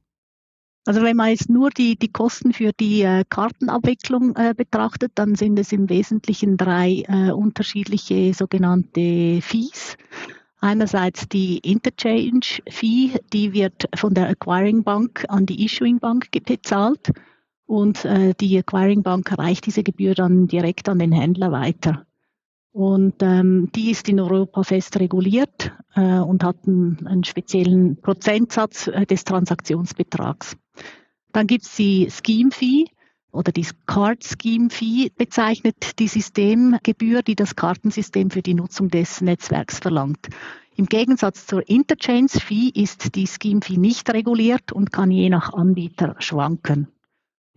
Also 0.85 1.03
wenn 1.03 1.15
man 1.15 1.29
jetzt 1.29 1.49
nur 1.49 1.69
die, 1.69 1.95
die 1.95 2.11
Kosten 2.11 2.53
für 2.53 2.71
die 2.73 3.03
äh, 3.03 3.23
Kartenabwicklung 3.29 4.35
äh, 4.35 4.55
betrachtet, 4.55 5.11
dann 5.15 5.35
sind 5.35 5.59
es 5.59 5.71
im 5.71 5.89
Wesentlichen 5.89 6.57
drei 6.57 7.03
äh, 7.07 7.31
unterschiedliche 7.31 8.33
sogenannte 8.33 9.41
Fees. 9.41 9.95
Einerseits 10.59 11.27
die 11.29 11.59
Interchange 11.59 12.61
Fee, 12.67 13.11
die 13.31 13.53
wird 13.53 13.89
von 13.95 14.13
der 14.13 14.29
Acquiring 14.29 14.83
Bank 14.83 15.25
an 15.27 15.45
die 15.45 15.65
Issuing 15.65 15.99
Bank 15.99 16.29
bezahlt 16.45 17.11
und 17.65 18.03
äh, 18.05 18.33
die 18.39 18.57
Acquiring 18.57 19.03
Bank 19.03 19.37
reicht 19.37 19.65
diese 19.67 19.83
Gebühr 19.83 20.15
dann 20.15 20.47
direkt 20.47 20.89
an 20.89 20.99
den 20.99 21.11
Händler 21.11 21.51
weiter. 21.51 22.05
Und 22.73 23.15
ähm, 23.21 23.69
die 23.75 23.91
ist 23.91 24.07
in 24.07 24.19
Europa 24.19 24.63
fest 24.63 24.97
reguliert 24.99 25.73
äh, 25.95 26.19
und 26.19 26.43
hat 26.43 26.57
einen, 26.65 27.05
einen 27.05 27.23
speziellen 27.23 27.99
Prozentsatz 27.99 28.87
äh, 28.87 29.05
des 29.05 29.25
Transaktionsbetrags. 29.25 30.55
Dann 31.33 31.47
gibt 31.47 31.65
es 31.65 31.75
die 31.75 32.09
Scheme 32.09 32.51
Fee 32.51 32.85
oder 33.31 33.51
die 33.51 33.67
Card 33.85 34.23
Scheme 34.23 34.69
Fee 34.69 35.11
bezeichnet 35.15 35.99
die 35.99 36.07
Systemgebühr, 36.07 37.21
die 37.21 37.35
das 37.35 37.55
Kartensystem 37.55 38.29
für 38.29 38.41
die 38.41 38.53
Nutzung 38.53 38.89
des 38.89 39.21
Netzwerks 39.21 39.79
verlangt. 39.79 40.29
Im 40.75 40.85
Gegensatz 40.85 41.45
zur 41.45 41.67
Interchange 41.69 42.29
Fee 42.29 42.69
ist 42.73 43.15
die 43.15 43.27
Scheme 43.27 43.61
Fee 43.61 43.77
nicht 43.77 44.09
reguliert 44.09 44.71
und 44.71 44.91
kann 44.91 45.11
je 45.11 45.29
nach 45.29 45.53
Anbieter 45.53 46.15
schwanken. 46.19 46.87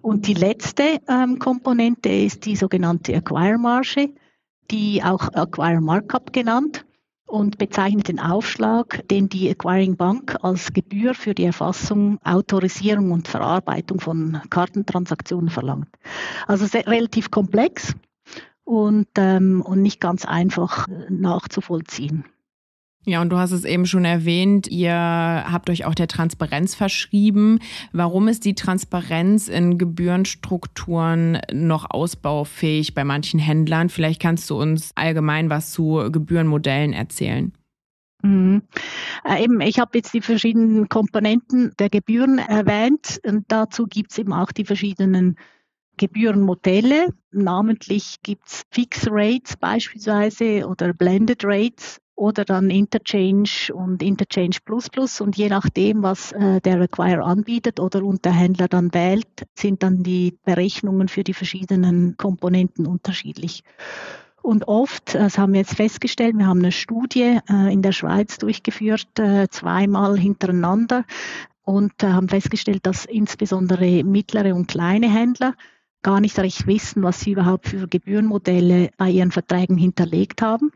Und 0.00 0.26
die 0.26 0.34
letzte 0.34 1.00
ähm, 1.08 1.38
Komponente 1.38 2.10
ist 2.10 2.44
die 2.44 2.56
sogenannte 2.56 3.14
Acquire 3.14 3.58
Marge 3.58 4.14
die 4.70 5.02
auch 5.02 5.28
Acquire 5.34 5.80
Markup 5.80 6.32
genannt 6.32 6.84
und 7.34 7.58
bezeichnet 7.58 8.06
den 8.06 8.20
Aufschlag, 8.20 9.08
den 9.08 9.28
die 9.28 9.50
Acquiring 9.50 9.96
Bank 9.96 10.36
als 10.42 10.72
Gebühr 10.72 11.14
für 11.14 11.34
die 11.34 11.42
Erfassung, 11.42 12.20
Autorisierung 12.22 13.10
und 13.10 13.26
Verarbeitung 13.26 13.98
von 13.98 14.40
Kartentransaktionen 14.50 15.50
verlangt. 15.50 15.88
Also 16.46 16.66
sehr, 16.66 16.86
relativ 16.86 17.32
komplex 17.32 17.96
und, 18.62 19.08
ähm, 19.16 19.62
und 19.62 19.82
nicht 19.82 20.00
ganz 20.00 20.24
einfach 20.24 20.86
nachzuvollziehen. 21.08 22.24
Ja, 23.06 23.20
und 23.20 23.28
du 23.30 23.36
hast 23.36 23.52
es 23.52 23.64
eben 23.64 23.84
schon 23.84 24.06
erwähnt, 24.06 24.66
ihr 24.68 24.94
habt 24.94 25.68
euch 25.68 25.84
auch 25.84 25.94
der 25.94 26.08
Transparenz 26.08 26.74
verschrieben. 26.74 27.58
Warum 27.92 28.28
ist 28.28 28.46
die 28.46 28.54
Transparenz 28.54 29.48
in 29.48 29.76
Gebührenstrukturen 29.76 31.38
noch 31.52 31.90
ausbaufähig 31.90 32.94
bei 32.94 33.04
manchen 33.04 33.38
Händlern? 33.38 33.90
Vielleicht 33.90 34.22
kannst 34.22 34.48
du 34.48 34.58
uns 34.58 34.92
allgemein 34.94 35.50
was 35.50 35.72
zu 35.72 36.08
Gebührenmodellen 36.10 36.94
erzählen. 36.94 37.52
Mhm. 38.22 38.62
Äh, 39.24 39.44
eben, 39.44 39.60
ich 39.60 39.78
habe 39.78 39.98
jetzt 39.98 40.14
die 40.14 40.22
verschiedenen 40.22 40.88
Komponenten 40.88 41.72
der 41.78 41.90
Gebühren 41.90 42.38
erwähnt 42.38 43.20
und 43.26 43.44
dazu 43.48 43.84
gibt 43.86 44.12
es 44.12 44.18
eben 44.18 44.32
auch 44.32 44.50
die 44.50 44.64
verschiedenen 44.64 45.36
Gebührenmodelle. 45.98 47.08
Namentlich 47.32 48.16
gibt 48.22 48.48
es 48.48 48.62
Fix 48.70 49.06
Rates 49.10 49.58
beispielsweise 49.58 50.66
oder 50.66 50.94
Blended 50.94 51.44
Rates 51.44 52.00
oder 52.16 52.44
dann 52.44 52.70
Interchange 52.70 53.72
und 53.72 54.02
Interchange 54.02 54.56
Plus 54.64 54.88
Plus 54.88 55.20
und 55.20 55.36
je 55.36 55.48
nachdem, 55.48 56.02
was 56.02 56.32
äh, 56.32 56.60
der 56.60 56.80
Acquire 56.80 57.24
anbietet 57.24 57.80
oder 57.80 58.04
und 58.04 58.24
der 58.24 58.32
Händler 58.32 58.68
dann 58.68 58.94
wählt, 58.94 59.46
sind 59.54 59.82
dann 59.82 60.02
die 60.02 60.38
Berechnungen 60.44 61.08
für 61.08 61.24
die 61.24 61.34
verschiedenen 61.34 62.16
Komponenten 62.16 62.86
unterschiedlich. 62.86 63.64
Und 64.42 64.68
oft, 64.68 65.14
das 65.14 65.38
haben 65.38 65.54
wir 65.54 65.60
jetzt 65.60 65.76
festgestellt, 65.76 66.36
wir 66.36 66.46
haben 66.46 66.58
eine 66.58 66.72
Studie 66.72 67.38
äh, 67.48 67.72
in 67.72 67.80
der 67.80 67.92
Schweiz 67.92 68.36
durchgeführt, 68.38 69.18
äh, 69.18 69.48
zweimal 69.48 70.18
hintereinander 70.18 71.04
und 71.62 72.02
äh, 72.02 72.08
haben 72.08 72.28
festgestellt, 72.28 72.84
dass 72.84 73.06
insbesondere 73.06 74.04
mittlere 74.04 74.54
und 74.54 74.68
kleine 74.68 75.10
Händler 75.10 75.54
gar 76.02 76.20
nicht 76.20 76.38
recht 76.38 76.66
wissen, 76.66 77.02
was 77.02 77.20
sie 77.20 77.32
überhaupt 77.32 77.68
für 77.68 77.88
Gebührenmodelle 77.88 78.90
bei 78.98 79.08
ihren 79.08 79.32
Verträgen 79.32 79.78
hinterlegt 79.78 80.42
haben. 80.42 80.70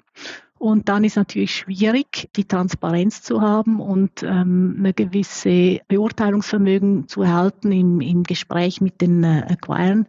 Und 0.59 0.88
dann 0.88 1.05
ist 1.05 1.17
natürlich 1.17 1.55
schwierig, 1.55 2.29
die 2.35 2.45
Transparenz 2.45 3.23
zu 3.23 3.41
haben 3.41 3.81
und 3.81 4.23
ähm, 4.23 4.77
eine 4.79 4.93
gewisse 4.93 5.81
Beurteilungsvermögen 5.87 7.07
zu 7.07 7.23
erhalten 7.23 7.71
im, 7.71 8.00
im 8.00 8.25
Gespräch 8.25 8.81
mit 8.81 9.00
den 9.00 9.23
äh, 9.23 9.45
Acquiren, 9.49 10.07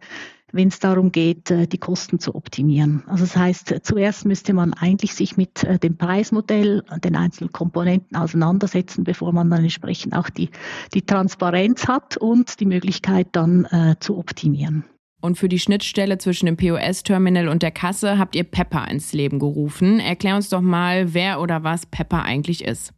wenn 0.52 0.68
es 0.68 0.80
darum 0.80 1.12
geht, 1.12 1.52
äh, 1.52 1.68
die 1.68 1.78
Kosten 1.78 2.18
zu 2.18 2.34
optimieren. 2.34 3.04
Also 3.06 3.24
das 3.24 3.36
heißt, 3.36 3.74
zuerst 3.82 4.26
müsste 4.26 4.52
man 4.52 4.74
eigentlich 4.74 5.14
sich 5.14 5.36
mit 5.36 5.62
äh, 5.62 5.78
dem 5.78 5.96
Preismodell, 5.96 6.82
den 7.04 7.14
einzelnen 7.14 7.52
Komponenten 7.52 8.16
auseinandersetzen, 8.16 9.04
bevor 9.04 9.32
man 9.32 9.50
dann 9.50 9.62
entsprechend 9.62 10.14
auch 10.16 10.30
die, 10.30 10.50
die 10.94 11.02
Transparenz 11.02 11.86
hat 11.86 12.16
und 12.16 12.58
die 12.58 12.66
Möglichkeit 12.66 13.28
dann 13.32 13.66
äh, 13.66 13.94
zu 14.00 14.18
optimieren. 14.18 14.84
Und 15.20 15.36
für 15.36 15.48
die 15.48 15.58
Schnittstelle 15.58 16.18
zwischen 16.18 16.46
dem 16.46 16.56
POS-Terminal 16.56 17.48
und 17.48 17.62
der 17.62 17.70
Kasse 17.70 18.18
habt 18.18 18.34
ihr 18.34 18.44
Pepper 18.44 18.88
ins 18.88 19.12
Leben 19.12 19.38
gerufen. 19.38 20.00
Erklär 20.00 20.36
uns 20.36 20.48
doch 20.48 20.62
mal, 20.62 21.12
wer 21.12 21.40
oder 21.40 21.62
was 21.62 21.86
Pepper 21.86 22.22
eigentlich 22.22 22.64
ist. 22.64 22.92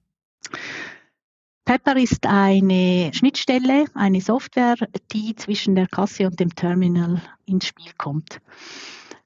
Pepper 1.65 1.97
ist 1.97 2.27
eine 2.27 3.11
Schnittstelle, 3.15 3.87
eine 3.95 4.21
Software, 4.21 4.77
die 5.13 5.35
zwischen 5.37 5.75
der 5.75 5.87
Kasse 5.87 6.27
und 6.27 6.41
dem 6.41 6.55
Terminal 6.55 7.23
ins 7.47 7.67
Spiel 7.67 7.93
kommt. 7.97 8.41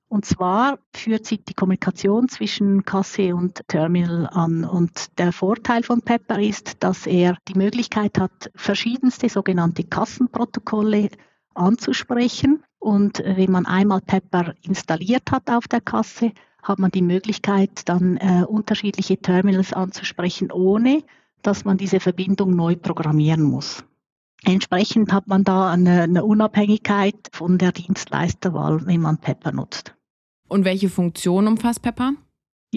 Und 0.08 0.24
zwar 0.24 0.78
führt 0.94 1.26
sie 1.26 1.38
die 1.38 1.54
Kommunikation 1.54 2.28
zwischen 2.28 2.84
Kasse 2.84 3.34
und 3.34 3.66
Terminal 3.68 4.28
an. 4.30 4.64
Und 4.64 5.18
der 5.18 5.32
Vorteil 5.32 5.82
von 5.82 6.02
Pepper 6.02 6.38
ist, 6.38 6.82
dass 6.84 7.06
er 7.06 7.36
die 7.48 7.58
Möglichkeit 7.58 8.18
hat, 8.18 8.50
verschiedenste 8.54 9.28
sogenannte 9.28 9.84
Kassenprotokolle 9.84 11.10
anzusprechen. 11.54 12.62
Und 12.86 13.20
wenn 13.26 13.50
man 13.50 13.66
einmal 13.66 14.00
Pepper 14.00 14.54
installiert 14.62 15.32
hat 15.32 15.50
auf 15.50 15.66
der 15.66 15.80
Kasse, 15.80 16.30
hat 16.62 16.78
man 16.78 16.92
die 16.92 17.02
Möglichkeit, 17.02 17.88
dann 17.88 18.16
äh, 18.18 18.44
unterschiedliche 18.46 19.16
Terminals 19.16 19.72
anzusprechen, 19.72 20.52
ohne 20.52 21.02
dass 21.42 21.64
man 21.64 21.78
diese 21.78 21.98
Verbindung 21.98 22.54
neu 22.54 22.76
programmieren 22.76 23.42
muss. 23.42 23.82
Entsprechend 24.44 25.12
hat 25.12 25.26
man 25.26 25.42
da 25.42 25.72
eine, 25.72 26.02
eine 26.02 26.24
Unabhängigkeit 26.24 27.16
von 27.32 27.58
der 27.58 27.72
Dienstleisterwahl, 27.72 28.86
wenn 28.86 29.00
man 29.00 29.18
Pepper 29.18 29.50
nutzt. 29.50 29.96
Und 30.46 30.64
welche 30.64 30.88
Funktion 30.88 31.48
umfasst 31.48 31.82
Pepper? 31.82 32.12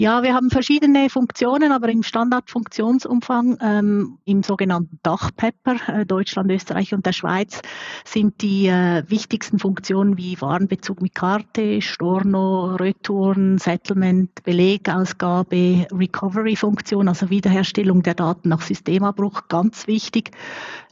Ja, 0.00 0.22
wir 0.22 0.32
haben 0.32 0.48
verschiedene 0.48 1.10
Funktionen, 1.10 1.72
aber 1.72 1.90
im 1.90 2.02
Standardfunktionsumfang 2.02 3.58
ähm, 3.60 4.16
im 4.24 4.42
sogenannten 4.42 4.98
Dachpepper, 5.02 5.76
äh, 5.88 6.06
Deutschland, 6.06 6.50
Österreich 6.50 6.94
und 6.94 7.04
der 7.04 7.12
Schweiz, 7.12 7.60
sind 8.06 8.40
die 8.40 8.68
äh, 8.68 9.02
wichtigsten 9.08 9.58
Funktionen 9.58 10.16
wie 10.16 10.40
Warenbezug 10.40 11.02
mit 11.02 11.14
Karte, 11.14 11.82
Storno, 11.82 12.76
Retouren, 12.76 13.58
Settlement, 13.58 14.42
Belegausgabe, 14.42 15.86
Recovery-Funktion, 15.92 17.06
also 17.06 17.28
Wiederherstellung 17.28 18.02
der 18.02 18.14
Daten 18.14 18.48
nach 18.48 18.62
Systemabbruch, 18.62 19.48
ganz 19.48 19.86
wichtig. 19.86 20.30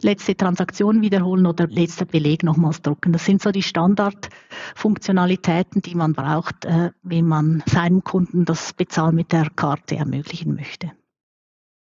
Letzte 0.02 0.36
Transaktion 0.36 1.00
wiederholen 1.00 1.46
oder 1.46 1.66
letzter 1.66 2.04
Beleg 2.04 2.42
nochmals 2.42 2.82
drucken. 2.82 3.14
Das 3.14 3.24
sind 3.24 3.40
so 3.40 3.52
die 3.52 3.62
Standardfunktionalitäten, 3.62 5.80
die 5.80 5.94
man 5.94 6.12
braucht, 6.12 6.66
äh, 6.66 6.90
wenn 7.02 7.26
man 7.26 7.62
seinem 7.64 8.04
Kunden 8.04 8.44
das 8.44 8.74
bezahlt 8.74 8.97
Bezahlen 8.98 9.14
mit 9.14 9.30
der 9.30 9.48
Karte 9.54 9.94
ermöglichen 9.96 10.56
möchte. 10.56 10.90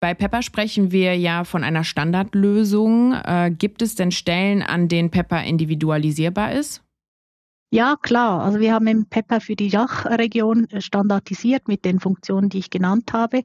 Bei 0.01 0.13
Pepper 0.13 0.41
sprechen 0.41 0.91
wir 0.91 1.17
ja 1.17 1.45
von 1.45 1.63
einer 1.63 1.85
Standardlösung. 1.85 3.13
Äh, 3.13 3.51
gibt 3.57 3.81
es 3.81 3.95
denn 3.95 4.11
Stellen, 4.11 4.61
an 4.61 4.89
denen 4.89 5.09
Pepper 5.09 5.41
individualisierbar 5.41 6.51
ist? 6.51 6.83
Ja, 7.71 7.95
klar. 8.01 8.43
Also 8.43 8.59
wir 8.59 8.73
haben 8.73 9.05
Pepper 9.05 9.39
für 9.39 9.55
die 9.55 9.69
Dachregion 9.69 10.67
standardisiert 10.79 11.69
mit 11.69 11.85
den 11.85 12.01
Funktionen, 12.01 12.49
die 12.49 12.59
ich 12.59 12.69
genannt 12.69 13.13
habe. 13.13 13.43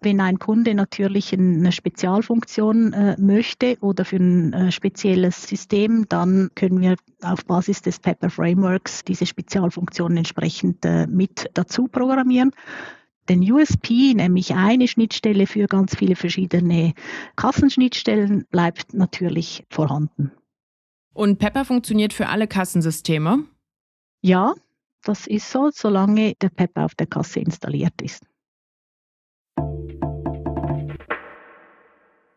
Wenn 0.00 0.20
ein 0.20 0.38
Kunde 0.38 0.74
natürlich 0.74 1.34
eine 1.34 1.70
Spezialfunktion 1.70 2.94
äh, 2.94 3.16
möchte 3.20 3.76
oder 3.82 4.06
für 4.06 4.16
ein 4.16 4.52
äh, 4.54 4.72
spezielles 4.72 5.46
System, 5.46 6.06
dann 6.08 6.50
können 6.54 6.80
wir 6.80 6.96
auf 7.22 7.44
Basis 7.44 7.82
des 7.82 8.00
Pepper 8.00 8.30
Frameworks 8.30 9.04
diese 9.04 9.26
Spezialfunktionen 9.26 10.16
entsprechend 10.16 10.84
äh, 10.86 11.06
mit 11.06 11.50
dazu 11.52 11.88
programmieren 11.88 12.52
den 13.28 13.50
USP, 13.50 14.14
nämlich 14.14 14.54
eine 14.54 14.88
Schnittstelle 14.88 15.46
für 15.46 15.66
ganz 15.66 15.96
viele 15.96 16.16
verschiedene 16.16 16.94
Kassenschnittstellen, 17.36 18.46
bleibt 18.50 18.94
natürlich 18.94 19.64
vorhanden. 19.70 20.32
Und 21.14 21.38
Pepper 21.38 21.64
funktioniert 21.64 22.12
für 22.12 22.28
alle 22.28 22.46
Kassensysteme? 22.48 23.44
Ja, 24.22 24.54
das 25.02 25.26
ist 25.26 25.50
so, 25.50 25.70
solange 25.72 26.34
der 26.40 26.48
Pepper 26.48 26.84
auf 26.84 26.94
der 26.94 27.06
Kasse 27.06 27.40
installiert 27.40 28.00
ist. 28.02 28.24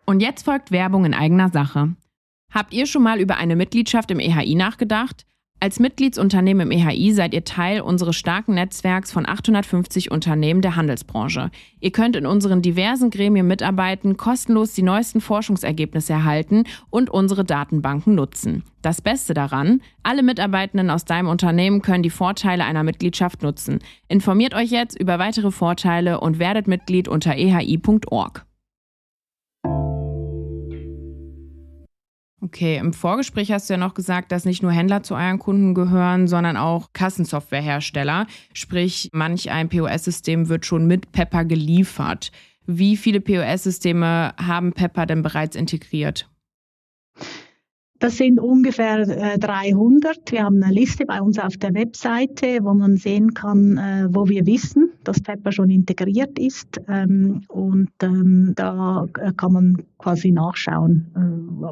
Und 0.06 0.20
jetzt 0.20 0.46
folgt 0.46 0.72
Werbung 0.72 1.06
in 1.06 1.14
eigener 1.14 1.50
Sache. 1.50 1.96
Habt 2.52 2.74
ihr 2.74 2.86
schon 2.86 3.04
mal 3.04 3.20
über 3.20 3.38
eine 3.38 3.56
Mitgliedschaft 3.56 4.12
im 4.12 4.20
EHI 4.20 4.56
nachgedacht? 4.56 5.26
Als 5.66 5.80
Mitgliedsunternehmen 5.80 6.70
im 6.70 6.78
EHI 6.78 7.12
seid 7.12 7.34
ihr 7.34 7.44
Teil 7.44 7.82
unseres 7.82 8.16
starken 8.16 8.54
Netzwerks 8.54 9.12
von 9.12 9.28
850 9.28 10.12
Unternehmen 10.12 10.62
der 10.62 10.76
Handelsbranche. 10.76 11.50
Ihr 11.80 11.92
könnt 11.92 12.16
in 12.16 12.28
unseren 12.28 12.62
diversen 12.62 13.10
Gremien 13.10 13.48
mitarbeiten, 13.48 14.16
kostenlos 14.16 14.74
die 14.74 14.84
neuesten 14.84 15.22
Forschungsergebnisse 15.22 16.14
erhalten 16.14 16.66
und 16.92 17.10
unsere 17.10 17.44
Datenbanken 17.44 18.14
nutzen. 18.14 18.62
Das 18.84 19.02
Beste 19.02 19.34
daran, 19.34 19.82
alle 20.04 20.22
Mitarbeitenden 20.22 20.92
aus 20.92 21.04
deinem 21.04 21.30
Unternehmen 21.30 21.82
können 21.82 22.04
die 22.04 22.12
Vorteile 22.12 22.64
einer 22.64 22.84
Mitgliedschaft 22.84 23.42
nutzen. 23.42 23.80
Informiert 24.08 24.54
euch 24.54 24.70
jetzt 24.70 25.00
über 25.02 25.18
weitere 25.18 25.50
Vorteile 25.50 26.20
und 26.20 26.38
werdet 26.38 26.68
Mitglied 26.68 27.08
unter 27.08 27.34
ehi.org. 27.34 28.46
Okay, 32.42 32.78
im 32.78 32.94
Vorgespräch 32.94 33.52
hast 33.52 33.70
du 33.70 33.74
ja 33.74 33.78
noch 33.78 33.94
gesagt, 33.94 34.32
dass 34.32 34.46
nicht 34.46 34.62
nur 34.62 34.72
Händler 34.72 35.04
zu 35.04 35.16
euren 35.16 35.40
Kunden 35.40 35.74
gehören, 35.74 36.28
sondern 36.28 36.58
auch 36.58 36.92
Kassensoftwarehersteller. 36.94 38.28
Sprich, 38.54 39.10
manch 39.14 39.50
ein 39.52 39.70
POS-System 39.70 40.50
wird 40.50 40.66
schon 40.66 40.86
mit 40.86 41.12
Pepper 41.12 41.46
geliefert. 41.46 42.32
Wie 42.68 42.98
viele 42.98 43.22
POS-Systeme 43.22 44.34
haben 44.38 44.74
Pepper 44.74 45.06
denn 45.06 45.22
bereits 45.22 45.56
integriert? 45.56 46.30
Das 48.00 48.18
sind 48.18 48.40
ungefähr 48.40 49.38
300. 49.38 50.18
Äh, 50.18 50.32
wir 50.34 50.44
haben 50.44 50.62
eine 50.62 50.74
Liste 50.74 51.06
bei 51.06 51.22
uns 51.22 51.40
auf 51.40 51.56
der 51.56 51.74
Webseite, 51.74 52.60
wo 52.62 52.74
man 52.74 52.98
sehen 52.98 53.34
kann, 53.34 53.78
äh, 53.78 54.08
wo 54.10 54.28
wir 54.28 54.46
wissen, 54.46 54.92
dass 55.06 55.22
Pepper 55.22 55.54
schon 55.54 55.70
integriert 55.70 56.38
ist. 56.38 56.82
Ähm, 56.90 57.44
und 57.48 57.92
ähm, 58.04 58.52
da 58.56 59.08
äh, 59.18 59.32
kann 59.32 59.54
man 59.54 59.84
quasi 59.98 60.32
nachschauen, 60.32 61.10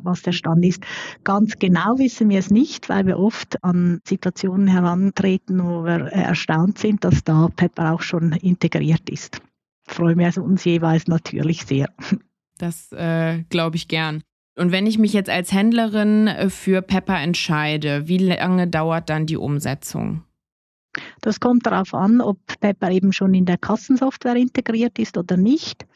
was 0.03 0.21
der 0.23 0.31
Stand 0.31 0.65
ist. 0.65 0.83
Ganz 1.23 1.59
genau 1.59 1.99
wissen 1.99 2.29
wir 2.29 2.39
es 2.39 2.49
nicht, 2.49 2.89
weil 2.89 3.05
wir 3.05 3.19
oft 3.19 3.63
an 3.63 3.99
Situationen 4.07 4.67
herantreten, 4.67 5.63
wo 5.63 5.83
wir 5.83 6.07
erstaunt 6.07 6.79
sind, 6.79 7.03
dass 7.03 7.23
da 7.23 7.49
Pepper 7.55 7.93
auch 7.93 8.01
schon 8.01 8.31
integriert 8.31 9.09
ist. 9.09 9.41
Freuen 9.85 10.17
wir 10.17 10.43
uns 10.43 10.63
jeweils 10.63 11.07
natürlich 11.07 11.65
sehr. 11.65 11.89
Das 12.57 12.91
äh, 12.93 13.43
glaube 13.49 13.75
ich 13.75 13.87
gern. 13.87 14.23
Und 14.55 14.71
wenn 14.71 14.85
ich 14.85 14.99
mich 14.99 15.13
jetzt 15.13 15.29
als 15.29 15.51
Händlerin 15.51 16.27
äh, 16.27 16.49
für 16.49 16.81
Pepper 16.81 17.19
entscheide, 17.19 18.07
wie 18.07 18.19
lange 18.19 18.67
dauert 18.67 19.09
dann 19.09 19.25
die 19.25 19.37
Umsetzung? 19.37 20.23
Das 21.21 21.39
kommt 21.39 21.65
darauf 21.65 21.93
an, 21.93 22.21
ob 22.21 22.37
Pepper 22.59 22.91
eben 22.91 23.13
schon 23.13 23.33
in 23.33 23.45
der 23.45 23.57
Kassensoftware 23.57 24.35
integriert 24.35 24.99
ist 24.99 25.17
oder 25.17 25.37
nicht. 25.37 25.87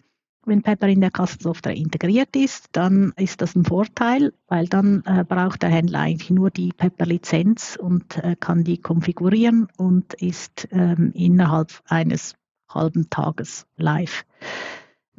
Wenn 0.45 0.63
Pepper 0.63 0.87
in 0.87 1.01
der 1.01 1.11
Kassensoftware 1.11 1.75
integriert 1.75 2.35
ist, 2.35 2.69
dann 2.71 3.11
ist 3.17 3.41
das 3.41 3.53
ein 3.55 3.65
Vorteil, 3.65 4.33
weil 4.47 4.65
dann 4.67 5.03
äh, 5.05 5.25
braucht 5.27 5.61
der 5.61 5.69
Händler 5.69 5.99
eigentlich 5.99 6.31
nur 6.31 6.49
die 6.49 6.71
Pepper-Lizenz 6.71 7.77
und 7.79 8.17
äh, 8.23 8.35
kann 8.39 8.63
die 8.63 8.77
konfigurieren 8.77 9.67
und 9.75 10.13
ist 10.15 10.67
ähm, 10.71 11.11
innerhalb 11.13 11.83
eines 11.87 12.35
halben 12.69 13.09
Tages 13.09 13.67
live. 13.75 14.25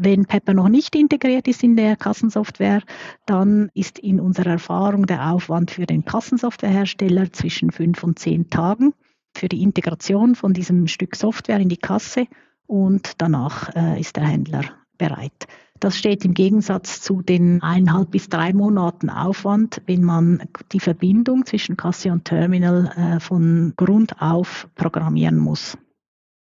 Wenn 0.01 0.27
Pepper 0.27 0.55
noch 0.55 0.69
nicht 0.69 0.95
integriert 0.95 1.49
ist 1.49 1.65
in 1.65 1.75
der 1.75 1.97
Kassensoftware, 1.97 2.83
dann 3.27 3.69
ist 3.75 3.99
in 3.99 4.21
unserer 4.21 4.53
Erfahrung 4.53 5.07
der 5.07 5.33
Aufwand 5.33 5.73
für 5.73 5.87
den 5.87 6.05
Kassensoftwarehersteller 6.05 7.33
zwischen 7.33 7.73
fünf 7.73 8.05
und 8.05 8.17
zehn 8.17 8.49
Tagen 8.49 8.95
für 9.37 9.49
die 9.49 9.61
Integration 9.61 10.37
von 10.37 10.53
diesem 10.53 10.87
Stück 10.87 11.17
Software 11.17 11.59
in 11.59 11.69
die 11.69 11.77
Kasse 11.77 12.27
und 12.69 13.15
danach 13.19 13.75
äh, 13.75 13.99
ist 13.99 14.15
der 14.15 14.29
Händler 14.29 14.63
bereit. 14.99 15.49
Das 15.81 15.97
steht 15.97 16.25
im 16.25 16.35
Gegensatz 16.35 17.01
zu 17.01 17.21
den 17.21 17.61
eineinhalb 17.63 18.13
bis 18.13 18.29
drei 18.29 18.53
Monaten 18.53 19.11
Aufwand, 19.11 19.83
wenn 19.87 20.05
man 20.05 20.45
die 20.71 20.81
Verbindung 20.81 21.45
zwischen 21.45 21.77
Kasse 21.77 22.13
und 22.13 22.25
Terminal 22.25 22.93
äh, 22.97 23.21
von 23.21 23.73
Grund 23.77 24.23
auf 24.23 24.69
programmieren 24.77 25.39
muss. 25.39 25.77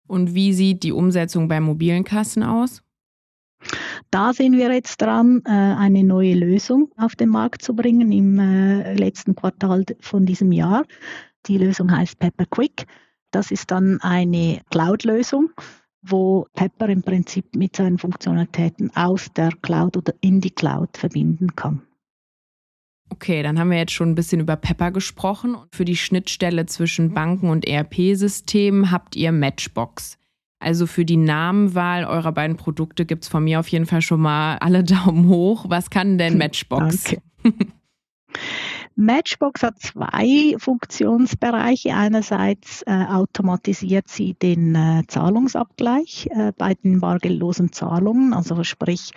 Und 0.08 0.36
wie 0.36 0.54
sieht 0.54 0.84
die 0.84 0.94
Umsetzung 0.94 1.50
bei 1.50 1.60
mobilen 1.60 2.06
Kassen 2.06 2.44
aus? 2.44 2.82
Da 4.10 4.34
sind 4.34 4.58
wir 4.58 4.74
jetzt 4.74 5.02
dran, 5.02 5.42
äh, 5.46 5.50
eine 5.50 6.04
neue 6.04 6.34
Lösung 6.34 6.92
auf 6.98 7.16
den 7.16 7.30
Markt 7.30 7.62
zu 7.62 7.76
bringen 7.76 8.12
im 8.12 8.40
äh, 8.40 8.94
letzten 8.96 9.36
Quartal 9.36 9.86
von 10.00 10.26
diesem 10.26 10.52
Jahr. 10.52 10.84
Die 11.48 11.58
Lösung 11.58 11.96
heißt 11.96 12.20
Pepper 12.20 12.46
Quick. 12.46 12.86
Das 13.32 13.52
ist 13.52 13.72
dann 13.72 14.00
eine 14.02 14.62
Cloud-Lösung, 14.72 15.52
wo 16.02 16.46
Pepper 16.54 16.90
im 16.90 17.02
Prinzip 17.02 17.56
mit 17.56 17.76
seinen 17.76 17.98
Funktionalitäten 17.98 18.96
aus 18.96 19.32
der 19.34 19.52
Cloud 19.62 19.98
oder 19.98 20.14
in 20.22 20.42
die 20.42 20.52
Cloud 20.52 20.98
verbinden 20.98 21.56
kann. 21.56 21.82
Okay, 23.10 23.44
dann 23.44 23.60
haben 23.60 23.72
wir 23.72 23.78
jetzt 23.78 23.92
schon 23.92 24.12
ein 24.12 24.16
bisschen 24.16 24.40
über 24.40 24.56
Pepper 24.56 24.92
gesprochen. 24.92 25.58
für 25.74 25.86
die 25.86 25.98
Schnittstelle 25.98 26.66
zwischen 26.66 27.14
Banken 27.14 27.50
und 27.50 27.68
ERP-Systemen 27.68 28.90
habt 28.90 29.16
ihr 29.16 29.32
Matchbox. 29.32 30.18
Also 30.62 30.86
für 30.86 31.06
die 31.06 31.18
Namenwahl 31.18 32.06
eurer 32.06 32.32
beiden 32.32 32.56
Produkte 32.56 33.06
gibt 33.06 33.24
es 33.24 33.30
von 33.30 33.44
mir 33.44 33.60
auf 33.60 33.68
jeden 33.68 33.86
Fall 33.86 34.02
schon 34.02 34.22
mal 34.22 34.58
alle 34.60 34.84
Daumen 34.86 35.28
hoch. 35.28 35.66
Was 35.68 35.90
kann 35.90 36.18
denn 36.18 36.38
Matchbox? 36.38 37.16
Matchbox 38.96 39.64
hat 39.64 39.80
zwei 39.80 40.56
Funktionsbereiche. 40.58 41.96
Einerseits 41.96 42.84
äh, 42.84 42.92
automatisiert 42.92 44.08
sie 44.10 44.34
den 44.34 44.76
äh, 44.76 45.04
Zahlungsabgleich 45.08 46.28
äh, 46.30 46.52
bei 46.58 46.76
den 46.76 47.00
bargeldlosen 47.00 47.72
Zahlungen, 47.72 48.34
also 48.34 48.64
sprich 48.64 49.12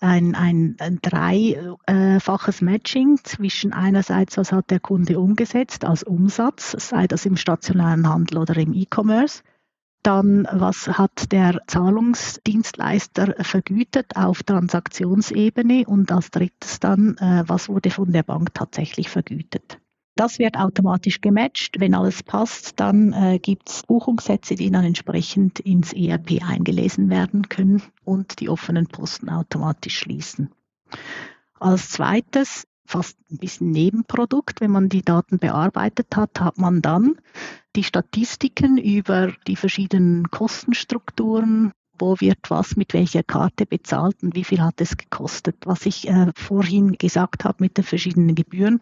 ein, 0.00 0.34
ein, 0.34 0.76
ein 0.78 0.98
dreifaches 1.02 2.60
Matching 2.60 3.18
zwischen 3.24 3.72
einerseits, 3.72 4.36
was 4.36 4.52
hat 4.52 4.70
der 4.70 4.80
Kunde 4.80 5.18
umgesetzt 5.18 5.84
als 5.84 6.02
Umsatz, 6.02 6.76
sei 6.78 7.06
das 7.06 7.24
im 7.26 7.36
stationären 7.36 8.08
Handel 8.08 8.38
oder 8.38 8.56
im 8.56 8.74
E-Commerce, 8.74 9.42
dann, 10.06 10.46
was 10.52 10.86
hat 10.86 11.32
der 11.32 11.60
Zahlungsdienstleister 11.66 13.34
vergütet 13.44 14.16
auf 14.16 14.42
Transaktionsebene? 14.42 15.84
Und 15.86 16.12
als 16.12 16.30
drittes 16.30 16.80
dann, 16.80 17.16
äh, 17.18 17.44
was 17.46 17.68
wurde 17.68 17.90
von 17.90 18.12
der 18.12 18.22
Bank 18.22 18.54
tatsächlich 18.54 19.08
vergütet? 19.08 19.78
Das 20.16 20.38
wird 20.38 20.56
automatisch 20.56 21.20
gematcht. 21.20 21.80
Wenn 21.80 21.94
alles 21.94 22.22
passt, 22.22 22.78
dann 22.78 23.12
äh, 23.12 23.38
gibt 23.40 23.68
es 23.68 23.82
Buchungssätze, 23.82 24.54
die 24.54 24.70
dann 24.70 24.84
entsprechend 24.84 25.58
ins 25.58 25.92
ERP 25.92 26.42
eingelesen 26.48 27.10
werden 27.10 27.48
können 27.48 27.82
und 28.04 28.38
die 28.38 28.48
offenen 28.48 28.86
Posten 28.86 29.28
automatisch 29.28 29.98
schließen. 29.98 30.50
Als 31.58 31.90
zweites 31.90 32.66
fast 32.86 33.18
ein 33.30 33.38
bisschen 33.38 33.70
Nebenprodukt. 33.70 34.60
Wenn 34.60 34.70
man 34.70 34.88
die 34.88 35.02
Daten 35.02 35.38
bearbeitet 35.38 36.16
hat, 36.16 36.40
hat 36.40 36.58
man 36.58 36.82
dann 36.82 37.16
die 37.76 37.84
Statistiken 37.84 38.78
über 38.78 39.32
die 39.46 39.56
verschiedenen 39.56 40.30
Kostenstrukturen, 40.30 41.72
wo 41.98 42.16
wird 42.20 42.50
was 42.50 42.76
mit 42.76 42.92
welcher 42.92 43.22
Karte 43.22 43.66
bezahlt 43.66 44.22
und 44.22 44.34
wie 44.34 44.44
viel 44.44 44.60
hat 44.60 44.80
es 44.80 44.96
gekostet. 44.96 45.56
Was 45.64 45.86
ich 45.86 46.08
äh, 46.08 46.32
vorhin 46.36 46.92
gesagt 46.92 47.44
habe 47.44 47.56
mit 47.60 47.76
den 47.76 47.84
verschiedenen 47.84 48.34
Gebühren, 48.34 48.80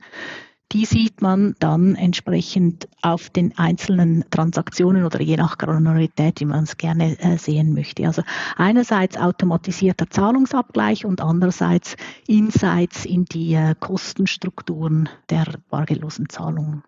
die 0.72 0.86
sieht 0.86 1.20
man 1.20 1.54
dann 1.58 1.94
entsprechend 1.94 2.88
auf 3.02 3.28
den 3.28 3.56
einzelnen 3.58 4.24
Transaktionen 4.30 5.04
oder 5.04 5.20
je 5.20 5.36
nach 5.36 5.58
Granularität, 5.58 6.40
wie 6.40 6.46
man 6.46 6.64
es 6.64 6.76
gerne 6.76 7.18
äh, 7.20 7.36
sehen 7.36 7.74
möchte. 7.74 8.06
Also 8.06 8.22
einerseits 8.56 9.16
automatisierter 9.18 10.08
Zahlungsabgleich 10.08 11.04
und 11.04 11.20
andererseits 11.20 11.96
Insights 12.26 13.04
in 13.04 13.26
die 13.26 13.54
äh, 13.54 13.74
Kostenstrukturen 13.78 15.08
der 15.28 15.46
bargeldlosen 15.68 16.28
Zahlungen. 16.28 16.82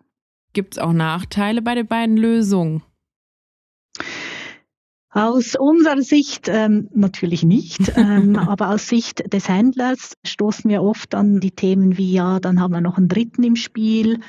Gibt 0.53 0.75
es 0.75 0.79
auch 0.79 0.93
Nachteile 0.93 1.61
bei 1.61 1.75
den 1.75 1.87
beiden 1.87 2.17
Lösungen? 2.17 2.81
Aus 5.15 5.55
unserer 5.55 6.01
Sicht 6.01 6.49
ähm, 6.49 6.89
natürlich 6.93 7.43
nicht, 7.43 7.93
ähm, 7.95 8.35
aber 8.49 8.71
aus 8.71 8.89
Sicht 8.89 9.31
des 9.31 9.47
Händlers 9.47 10.17
stoßen 10.25 10.69
wir 10.69 10.83
oft 10.83 11.15
an 11.15 11.39
die 11.39 11.51
Themen 11.51 11.97
wie, 11.97 12.11
ja, 12.11 12.41
dann 12.41 12.59
haben 12.59 12.73
wir 12.73 12.81
noch 12.81 12.97
einen 12.97 13.07
Dritten 13.07 13.41
im 13.43 13.55
Spiel, 13.55 14.19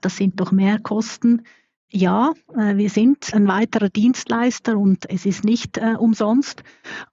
das 0.00 0.16
sind 0.16 0.38
doch 0.38 0.52
mehr 0.52 0.78
Kosten. 0.78 1.42
Ja, 1.90 2.30
äh, 2.56 2.76
wir 2.76 2.90
sind 2.90 3.34
ein 3.34 3.48
weiterer 3.48 3.88
Dienstleister 3.88 4.78
und 4.78 5.10
es 5.10 5.26
ist 5.26 5.42
nicht 5.42 5.78
äh, 5.78 5.96
umsonst, 5.98 6.62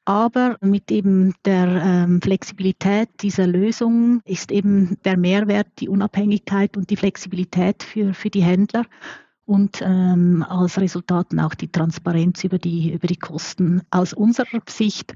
aber 0.06 0.58
mit 0.62 0.92
eben 0.92 1.34
der 1.44 1.68
ähm, 1.84 2.22
Flexibilität 2.22 3.10
dieser 3.22 3.48
Lösung 3.48 4.22
ist 4.26 4.52
eben 4.52 5.00
der 5.06 5.18
Mehrwert, 5.18 5.70
die 5.80 5.90
Unabhängigkeit 5.90 6.78
und 6.78 6.92
die 6.92 6.98
Flexibilität 6.98 7.82
für, 7.82 8.14
für 8.14 8.30
die 8.30 8.44
Händler 8.44 8.86
und 9.46 9.82
ähm, 9.82 10.46
als 10.48 10.80
Resultat 10.80 11.28
auch 11.38 11.54
die 11.54 11.72
Transparenz 11.72 12.44
über 12.44 12.58
die, 12.58 12.94
über 12.94 13.08
die 13.08 13.18
Kosten. 13.18 13.82
Aus 13.92 14.14
unserer 14.14 14.62
Sicht 14.68 15.14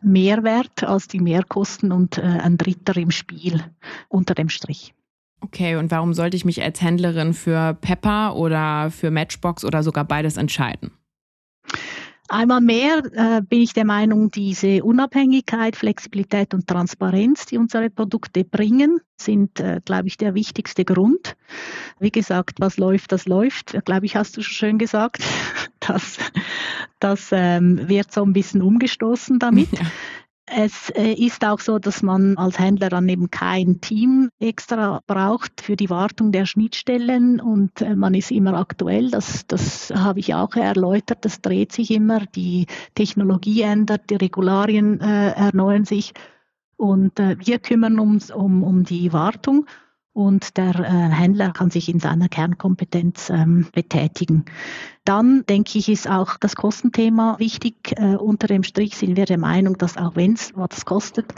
Mehrwert 0.00 0.84
als 0.84 1.08
die 1.08 1.20
Mehrkosten 1.20 1.92
und 1.92 2.18
äh, 2.18 2.22
ein 2.22 2.56
Dritter 2.58 2.96
im 2.96 3.10
Spiel 3.10 3.62
unter 4.08 4.34
dem 4.34 4.48
Strich. 4.48 4.94
Okay, 5.40 5.76
und 5.76 5.90
warum 5.90 6.14
sollte 6.14 6.36
ich 6.36 6.44
mich 6.44 6.62
als 6.62 6.82
Händlerin 6.82 7.32
für 7.32 7.74
Pepper 7.74 8.34
oder 8.36 8.90
für 8.90 9.10
Matchbox 9.10 9.64
oder 9.64 9.82
sogar 9.82 10.04
beides 10.04 10.36
entscheiden? 10.36 10.90
Einmal 12.28 12.60
mehr 12.60 13.02
äh, 13.14 13.40
bin 13.40 13.62
ich 13.62 13.72
der 13.72 13.86
Meinung, 13.86 14.30
diese 14.30 14.84
Unabhängigkeit, 14.84 15.76
Flexibilität 15.76 16.52
und 16.52 16.66
Transparenz, 16.66 17.46
die 17.46 17.56
unsere 17.56 17.88
Produkte 17.88 18.44
bringen, 18.44 19.00
sind, 19.16 19.60
äh, 19.60 19.80
glaube 19.82 20.08
ich, 20.08 20.18
der 20.18 20.34
wichtigste 20.34 20.84
Grund. 20.84 21.36
Wie 21.98 22.10
gesagt, 22.10 22.60
was 22.60 22.76
läuft, 22.76 23.12
das 23.12 23.26
läuft. 23.26 23.82
Glaube 23.86 24.04
ich, 24.04 24.14
hast 24.14 24.36
du 24.36 24.42
schon 24.42 24.54
schön 24.54 24.78
gesagt. 24.78 25.22
Das, 25.80 26.18
das 26.98 27.28
ähm, 27.32 27.88
wird 27.88 28.12
so 28.12 28.22
ein 28.22 28.34
bisschen 28.34 28.60
umgestoßen 28.60 29.38
damit. 29.38 29.72
Ja. 29.72 29.86
Es 30.56 30.90
äh, 30.90 31.12
ist 31.12 31.44
auch 31.44 31.60
so, 31.60 31.78
dass 31.78 32.02
man 32.02 32.36
als 32.36 32.58
Händler 32.58 32.88
dann 32.88 33.08
eben 33.08 33.30
kein 33.30 33.80
Team 33.80 34.30
extra 34.38 35.02
braucht 35.06 35.60
für 35.60 35.76
die 35.76 35.90
Wartung 35.90 36.32
der 36.32 36.46
Schnittstellen 36.46 37.40
und 37.40 37.80
äh, 37.80 37.94
man 37.94 38.14
ist 38.14 38.30
immer 38.30 38.54
aktuell. 38.54 39.10
Das, 39.10 39.46
das 39.46 39.90
habe 39.94 40.20
ich 40.20 40.34
auch 40.34 40.54
erläutert. 40.54 41.24
Das 41.24 41.40
dreht 41.40 41.72
sich 41.72 41.90
immer. 41.90 42.20
Die 42.34 42.66
Technologie 42.94 43.62
ändert, 43.62 44.10
die 44.10 44.16
Regularien 44.16 45.00
äh, 45.00 45.30
erneuern 45.32 45.84
sich 45.84 46.14
und 46.76 47.18
äh, 47.18 47.36
wir 47.38 47.58
kümmern 47.58 47.98
uns 47.98 48.30
um, 48.30 48.62
um 48.62 48.84
die 48.84 49.12
Wartung 49.12 49.66
und 50.18 50.56
der 50.56 50.74
äh, 50.74 51.14
Händler 51.14 51.52
kann 51.52 51.70
sich 51.70 51.88
in 51.88 52.00
seiner 52.00 52.28
Kernkompetenz 52.28 53.30
ähm, 53.30 53.68
betätigen. 53.72 54.46
Dann 55.04 55.46
denke 55.46 55.78
ich, 55.78 55.88
ist 55.88 56.10
auch 56.10 56.38
das 56.38 56.56
Kostenthema 56.56 57.36
wichtig. 57.38 57.92
Äh, 57.96 58.16
unter 58.16 58.48
dem 58.48 58.64
Strich 58.64 58.96
sind 58.96 59.16
wir 59.16 59.26
der 59.26 59.38
Meinung, 59.38 59.78
dass 59.78 59.96
auch 59.96 60.16
wenn 60.16 60.32
es 60.32 60.50
was 60.56 60.84
kostet, 60.84 61.32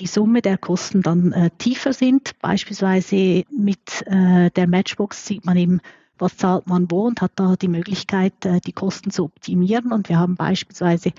die 0.00 0.06
Summe 0.06 0.42
der 0.42 0.58
Kosten 0.58 1.00
dann 1.00 1.32
äh, 1.32 1.50
tiefer 1.56 1.94
sind. 1.94 2.38
Beispielsweise 2.42 3.44
mit 3.50 4.04
äh, 4.04 4.50
der 4.50 4.68
Matchbox 4.68 5.24
sieht 5.24 5.46
man 5.46 5.56
eben, 5.56 5.80
was 6.18 6.36
zahlt 6.36 6.66
man 6.66 6.90
wo 6.90 7.06
und 7.06 7.20
hat 7.20 7.32
da 7.36 7.56
die 7.56 7.68
Möglichkeit, 7.68 8.44
äh, 8.44 8.60
die 8.60 8.72
Kosten 8.72 9.10
zu 9.10 9.24
optimieren. 9.24 9.92
Und 9.92 10.08
wir 10.08 10.18
haben 10.18 10.36
beispielsweise 10.36 11.12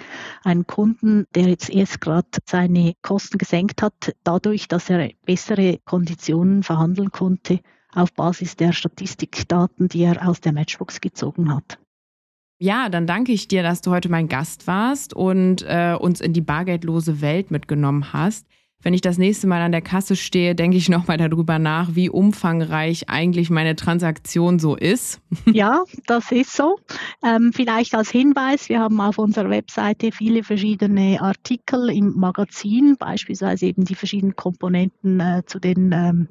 einen 0.43 0.67
Kunden, 0.67 1.25
der 1.35 1.47
jetzt 1.47 1.69
erst 1.69 2.01
gerade 2.01 2.27
seine 2.45 2.93
Kosten 3.01 3.37
gesenkt 3.37 3.81
hat, 3.81 4.15
dadurch, 4.23 4.67
dass 4.67 4.89
er 4.89 5.11
bessere 5.25 5.79
Konditionen 5.85 6.63
verhandeln 6.63 7.11
konnte 7.11 7.59
auf 7.93 8.13
Basis 8.13 8.55
der 8.55 8.73
Statistikdaten, 8.73 9.87
die 9.87 10.03
er 10.03 10.27
aus 10.27 10.41
der 10.41 10.53
Matchbox 10.53 11.01
gezogen 11.01 11.53
hat. 11.53 11.79
Ja, 12.59 12.89
dann 12.89 13.05
danke 13.05 13.31
ich 13.31 13.47
dir, 13.47 13.61
dass 13.61 13.81
du 13.81 13.91
heute 13.91 14.09
mein 14.09 14.27
Gast 14.27 14.65
warst 14.65 15.13
und 15.13 15.63
äh, 15.67 15.95
uns 15.99 16.21
in 16.21 16.33
die 16.33 16.41
bargeldlose 16.41 17.21
Welt 17.21 17.51
mitgenommen 17.51 18.13
hast 18.13 18.47
wenn 18.83 18.93
ich 18.93 19.01
das 19.01 19.17
nächste 19.17 19.47
Mal 19.47 19.61
an 19.61 19.71
der 19.71 19.81
Kasse 19.81 20.15
stehe, 20.15 20.53
denke 20.53 20.77
ich 20.77 20.87
nochmal 20.87 21.17
darüber 21.17 21.57
nach, 21.57 21.95
wie 21.95 22.09
umfangreich 22.09 23.09
eigentlich 23.09 23.49
meine 23.49 23.75
Transaktion 23.75 24.59
so 24.59 24.75
ist. 24.75 25.21
Ja, 25.53 25.83
das 26.05 26.31
ist 26.31 26.53
so. 26.53 26.77
Ähm, 27.23 27.51
vielleicht 27.53 27.95
als 27.95 28.11
Hinweis, 28.11 28.69
wir 28.69 28.79
haben 28.79 29.01
auf 29.01 29.17
unserer 29.17 29.49
Webseite 29.49 30.11
viele 30.11 30.43
verschiedene 30.43 31.19
Artikel 31.21 31.89
im 31.89 32.13
Magazin, 32.15 32.95
beispielsweise 32.97 33.65
eben 33.65 33.85
die 33.85 33.95
verschiedenen 33.95 34.35
Komponenten 34.35 35.19
äh, 35.19 35.43
zu 35.45 35.59
den 35.59 35.91
ähm, 35.93 36.27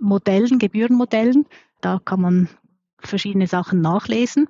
Modellen, 0.00 0.58
Gebührenmodellen. 0.58 1.46
Da 1.80 2.00
kann 2.04 2.20
man 2.20 2.48
verschiedene 2.98 3.46
Sachen 3.46 3.80
nachlesen. 3.80 4.48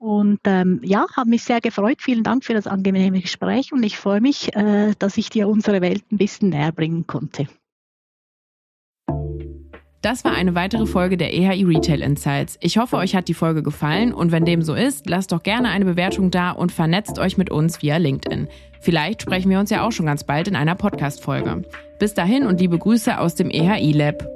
Und 0.00 0.40
ähm, 0.46 0.80
ja, 0.82 1.04
habe 1.14 1.28
mich 1.28 1.44
sehr 1.44 1.60
gefreut. 1.60 1.98
Vielen 2.00 2.22
Dank 2.22 2.42
für 2.42 2.54
das 2.54 2.66
angenehme 2.66 3.20
Gespräch 3.20 3.70
und 3.70 3.82
ich 3.82 3.98
freue 3.98 4.22
mich, 4.22 4.56
äh, 4.56 4.94
dass 4.98 5.18
ich 5.18 5.28
dir 5.28 5.46
unsere 5.46 5.82
Welt 5.82 6.10
ein 6.10 6.16
bisschen 6.16 6.48
näher 6.48 6.72
bringen 6.72 7.06
konnte. 7.06 7.46
Das 10.00 10.24
war 10.24 10.32
eine 10.32 10.54
weitere 10.54 10.86
Folge 10.86 11.18
der 11.18 11.34
EHI 11.34 11.64
Retail 11.64 12.00
Insights. 12.00 12.56
Ich 12.62 12.78
hoffe, 12.78 12.96
euch 12.96 13.14
hat 13.14 13.28
die 13.28 13.34
Folge 13.34 13.62
gefallen 13.62 14.14
und 14.14 14.32
wenn 14.32 14.46
dem 14.46 14.62
so 14.62 14.72
ist, 14.72 15.06
lasst 15.06 15.32
doch 15.32 15.42
gerne 15.42 15.68
eine 15.68 15.84
Bewertung 15.84 16.30
da 16.30 16.52
und 16.52 16.72
vernetzt 16.72 17.18
euch 17.18 17.36
mit 17.36 17.50
uns 17.50 17.82
via 17.82 17.98
LinkedIn. 17.98 18.48
Vielleicht 18.80 19.20
sprechen 19.20 19.50
wir 19.50 19.60
uns 19.60 19.68
ja 19.68 19.86
auch 19.86 19.92
schon 19.92 20.06
ganz 20.06 20.24
bald 20.24 20.48
in 20.48 20.56
einer 20.56 20.76
Podcast-Folge. 20.76 21.60
Bis 21.98 22.14
dahin 22.14 22.46
und 22.46 22.58
liebe 22.58 22.78
Grüße 22.78 23.18
aus 23.18 23.34
dem 23.34 23.50
EHI 23.50 23.92
Lab. 23.92 24.26